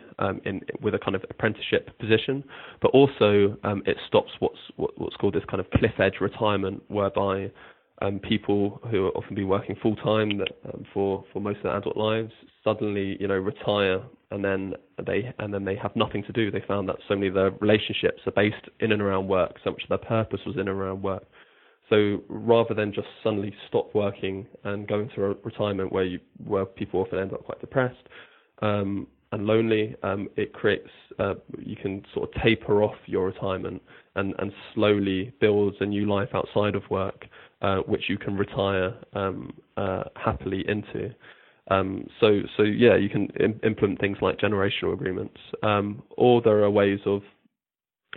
[0.43, 2.43] in, with a kind of apprenticeship position,
[2.81, 3.55] but also
[3.85, 7.51] it stops what's what, what's called this kind of cliff edge retirement, whereby
[8.01, 10.41] um, people who often be working full time
[10.73, 12.31] um, for for most of their adult lives
[12.63, 14.73] suddenly you know retire and then
[15.05, 16.51] they and then they have nothing to do.
[16.51, 19.55] They found that so many of their relationships are based in and around work.
[19.63, 21.23] So much of their purpose was in and around work.
[21.89, 26.65] So rather than just suddenly stop working and go into a retirement where you where
[26.65, 28.07] people often end up quite depressed
[28.61, 33.81] um, and lonely, um, it creates uh, you can sort of taper off your retirement
[34.15, 37.25] and and slowly build a new life outside of work,
[37.61, 41.13] uh, which you can retire um, uh, happily into.
[41.69, 46.63] Um, so, so yeah, you can Im- implement things like generational agreements, um, or there
[46.63, 47.21] are ways of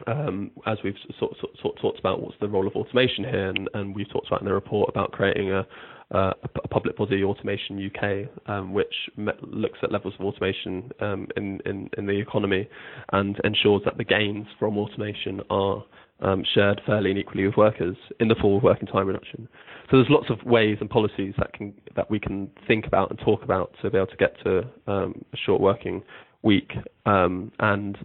[0.06, 3.94] um, as we've sort, sort, talked about, what's the role of automation here, and, and
[3.94, 5.66] we've talked about in the report about creating a,
[6.12, 6.32] a,
[6.64, 8.94] a public body, Automation UK, um, which
[9.42, 12.68] looks at levels of automation um, in, in, in, the economy
[13.12, 15.84] and ensures that the gains from automation are
[16.22, 19.48] um, shared fairly and equally with workers in the form of working time reduction.
[19.90, 23.18] So there's lots of ways and policies that can that we can think about and
[23.18, 26.02] talk about to be able to get to um, a short working
[26.42, 26.72] week
[27.06, 27.98] um, and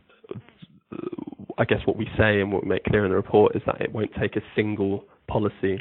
[1.57, 3.81] I guess what we say and what we make clear in the report is that
[3.81, 5.79] it won't take a single policy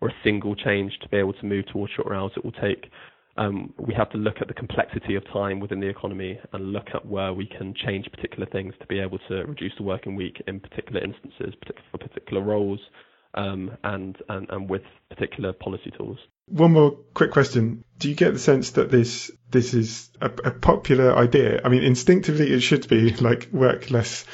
[0.00, 2.32] or a single change to be able to move towards shorter hours.
[2.36, 2.90] It will take
[3.38, 6.88] um, we have to look at the complexity of time within the economy and look
[6.92, 10.42] at where we can change particular things to be able to reduce the working week
[10.48, 11.54] in particular instances,
[11.90, 12.80] for particular roles,
[13.34, 16.18] um, and, and and with particular policy tools.
[16.46, 20.50] One more quick question: Do you get the sense that this this is a, a
[20.50, 21.60] popular idea?
[21.64, 24.24] I mean, instinctively, it should be like work less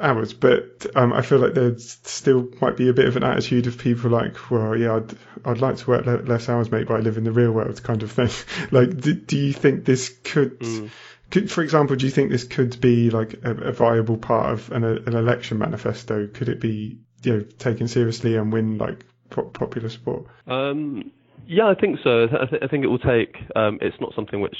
[0.00, 3.66] hours, but um, I feel like there still might be a bit of an attitude
[3.66, 6.94] of people like, well, yeah, I'd, I'd like to work le- less hours, mate, but
[6.94, 8.30] I live in the real world kind of thing.
[8.70, 10.90] like, do, do, you think this could, mm.
[11.30, 14.72] could, for example, do you think this could be like a, a viable part of
[14.72, 16.26] an, an, election manifesto?
[16.26, 20.26] Could it be, you know, taken seriously and win like popular support?
[20.46, 21.10] Um,
[21.46, 22.24] yeah, I think so.
[22.24, 23.36] I, th- I think it will take.
[23.56, 24.56] Um, it's not something which,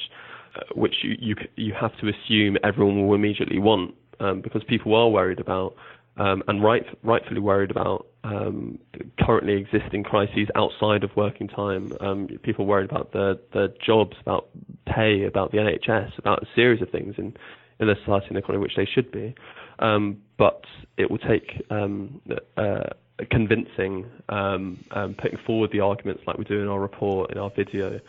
[0.56, 4.94] uh, which you, you you have to assume everyone will immediately want um, because people
[4.94, 5.74] are worried about
[6.18, 8.78] um, and right, rightfully worried about um,
[9.20, 11.92] currently existing crises outside of working time.
[12.00, 14.48] Um, people worried about their, their jobs, about
[14.86, 17.36] pay, about the NHS, about a series of things in,
[17.78, 19.34] in the society and economy which they should be.
[19.78, 20.64] Um, but
[20.96, 22.82] it will take uh,
[23.30, 24.84] convincing, um,
[25.18, 28.00] putting forward the arguments like we do in our report, in our video,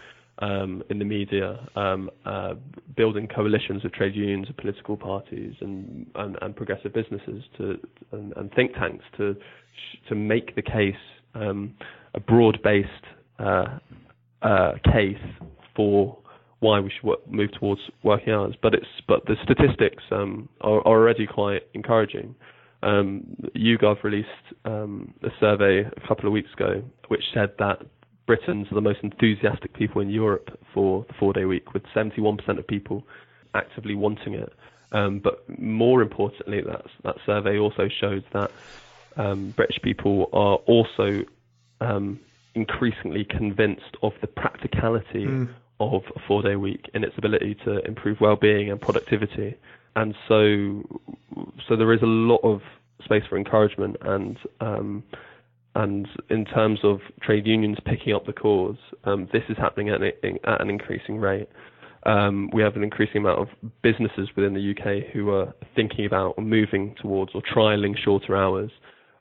[0.42, 2.54] um, in the media, um, uh,
[2.96, 7.78] building coalitions of trade unions political parties and, and, and progressive businesses to,
[8.12, 9.36] and, and, think tanks to
[10.08, 10.96] to make the case
[11.36, 11.74] um,
[12.14, 12.90] a broad-based
[13.40, 13.66] uh,
[14.42, 15.18] uh, case
[15.76, 16.18] for
[16.60, 18.56] why we should move towards working hours.
[18.62, 22.36] But it's but the statistics um, are, are, already quite encouraging.
[22.82, 24.28] Um, YouGov released
[24.64, 27.80] um, a survey a couple of weeks ago which said that
[28.30, 32.60] Britons are the most enthusiastic people in Europe for the four day week, with 71%
[32.60, 33.04] of people
[33.56, 34.54] actively wanting it.
[34.92, 38.52] Um, but more importantly, that, that survey also shows that
[39.18, 41.24] um, British people are also
[41.82, 42.20] um,
[42.54, 45.50] increasingly convinced of the practicality mm.
[45.80, 49.58] of a four day week and its ability to improve well being and productivity.
[49.96, 50.84] And so,
[51.68, 52.62] so there is a lot of
[53.04, 55.04] space for encouragement and um,
[55.76, 60.02] and in terms of trade unions picking up the cause, um, this is happening at,
[60.02, 61.48] at an increasing rate.
[62.04, 66.36] Um, we have an increasing amount of businesses within the UK who are thinking about
[66.38, 68.72] or moving towards or trialing shorter hours.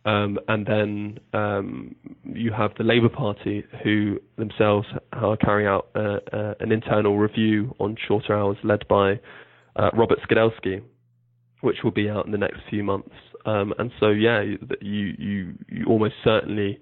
[0.04, 1.94] Um, and then um,
[2.24, 7.74] you have the Labour Party who themselves are carrying out uh, uh, an internal review
[7.78, 9.20] on shorter hours led by
[9.76, 10.82] uh, Robert Skidelsky,
[11.60, 13.10] which will be out in the next few months.
[13.48, 16.80] Um, and so, yeah, you, you, you almost certainly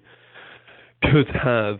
[1.01, 1.79] could have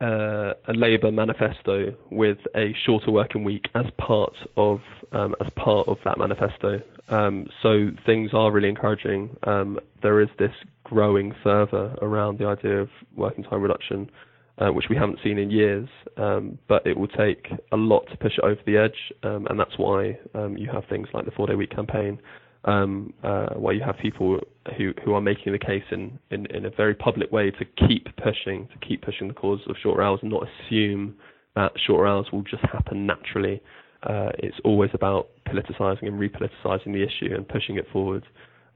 [0.00, 4.80] uh, a Labour manifesto with a shorter working week as part of
[5.12, 6.80] um, as part of that manifesto.
[7.08, 9.36] Um, so things are really encouraging.
[9.42, 10.52] Um, there is this
[10.84, 14.10] growing fervour around the idea of working time reduction,
[14.58, 15.88] uh, which we haven't seen in years.
[16.16, 19.58] Um, but it will take a lot to push it over the edge, um, and
[19.60, 22.18] that's why um, you have things like the four-day week campaign
[22.64, 24.40] um, uh, where you have people
[24.76, 28.08] who, who are making the case in, in, in, a very public way to keep
[28.16, 31.14] pushing, to keep pushing the cause of shorter hours and not assume
[31.54, 33.62] that shorter hours will just happen naturally.
[34.02, 38.24] Uh, it's always about politicizing and repoliticizing the issue and pushing it forward.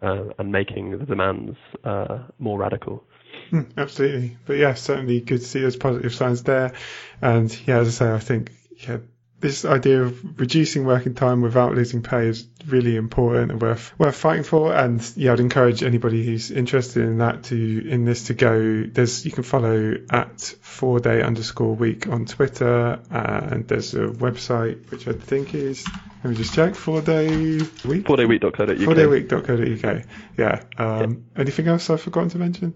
[0.03, 3.05] uh, and making the demands uh, more radical.
[3.51, 6.73] Mm, absolutely, but yeah, certainly good to see those positive signs there.
[7.21, 8.99] And yeah, as I say, I think yeah,
[9.43, 14.17] this idea of reducing working time without losing pay is really important and worth worth
[14.17, 14.75] fighting for.
[14.75, 18.85] And yeah, I'd encourage anybody who's interested in that to in this to go.
[18.85, 24.91] There's you can follow at four day underscore week on Twitter, and there's a website
[24.91, 25.85] which I think is
[26.25, 28.07] let me just check four day week.
[28.07, 28.79] Four day week.co.uk.
[28.79, 30.05] Four day week.co.uk.
[30.39, 30.63] Yeah.
[30.79, 31.41] Um, yeah.
[31.41, 32.75] Anything else I've forgotten to mention?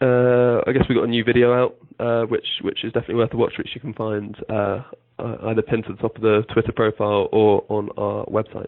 [0.00, 3.32] Uh, I guess we've got a new video out, uh, which which is definitely worth
[3.32, 4.82] a watch, which you can find uh,
[5.18, 8.66] uh, either pinned to the top of the Twitter profile or on our website.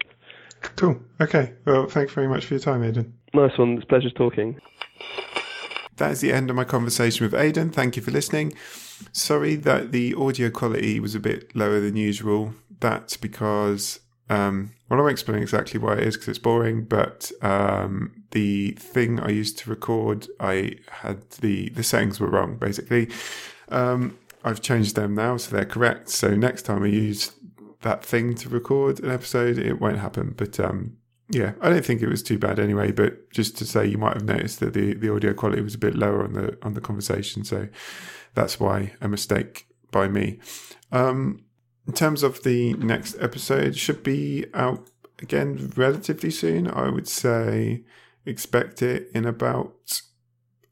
[0.76, 0.98] Cool.
[1.20, 1.52] Okay.
[1.64, 3.12] Well, thanks very much for your time, Aidan.
[3.34, 3.74] Nice one.
[3.74, 4.58] It's a pleasure talking.
[5.96, 7.70] That is the end of my conversation with Aidan.
[7.70, 8.52] Thank you for listening.
[9.12, 12.54] Sorry that the audio quality was a bit lower than usual.
[12.80, 17.32] That's because, um, well, I won't explain exactly why it is because it's boring, but
[17.40, 23.08] um, the thing I used to record, I had the, the settings were wrong, basically.
[23.68, 26.08] Um, I've changed them now, so they're correct.
[26.08, 27.32] So next time I use
[27.82, 30.34] that thing to record an episode, it won't happen.
[30.36, 30.96] But um,
[31.28, 32.92] yeah, I don't think it was too bad anyway.
[32.92, 35.78] But just to say, you might have noticed that the, the audio quality was a
[35.78, 37.68] bit lower on the on the conversation, so
[38.34, 40.38] that's why a mistake by me.
[40.92, 41.44] Um,
[41.86, 44.88] in terms of the next episode, should be out
[45.20, 46.68] again relatively soon.
[46.68, 47.84] I would say
[48.26, 50.02] expect it in about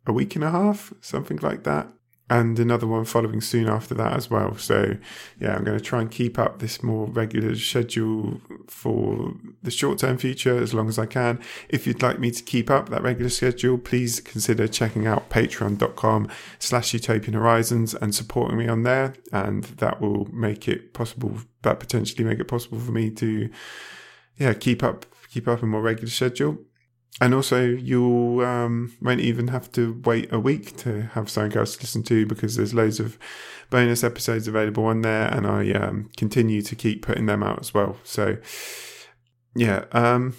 [0.06, 1.88] a week and a half, something like that
[2.30, 4.56] and another one following soon after that as well.
[4.56, 4.96] So,
[5.38, 9.98] yeah, I'm going to try and keep up this more regular schedule for the short
[9.98, 11.38] term future as long as I can.
[11.68, 16.28] If you'd like me to keep up that regular schedule, please consider checking out patreon.com
[16.58, 19.14] slash utopian horizons and supporting me on there.
[19.30, 23.50] And that will make it possible, that potentially make it possible for me to,
[24.38, 26.58] yeah, keep up, keep up a more regular schedule.
[27.20, 31.82] And also, you um, won't even have to wait a week to have else to
[31.82, 33.18] listen to because there's loads of
[33.70, 37.72] bonus episodes available on there, and I um, continue to keep putting them out as
[37.72, 37.98] well.
[38.02, 38.38] So,
[39.54, 40.34] yeah, um,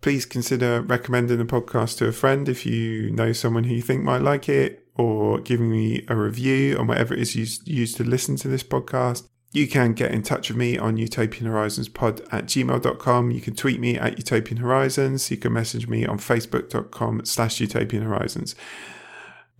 [0.00, 4.02] please consider recommending the podcast to a friend if you know someone who you think
[4.02, 8.04] might like it, or giving me a review on whatever it is you use to
[8.04, 9.28] listen to this podcast.
[9.54, 13.30] You can get in touch with me on utopianhorizonspod at gmail.com.
[13.30, 15.30] You can tweet me at utopian horizons.
[15.30, 18.56] You can message me on facebook.com slash utopian horizons.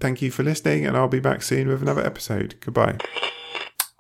[0.01, 2.57] Thank you for listening, and I'll be back soon with another episode.
[2.59, 2.99] Goodbye.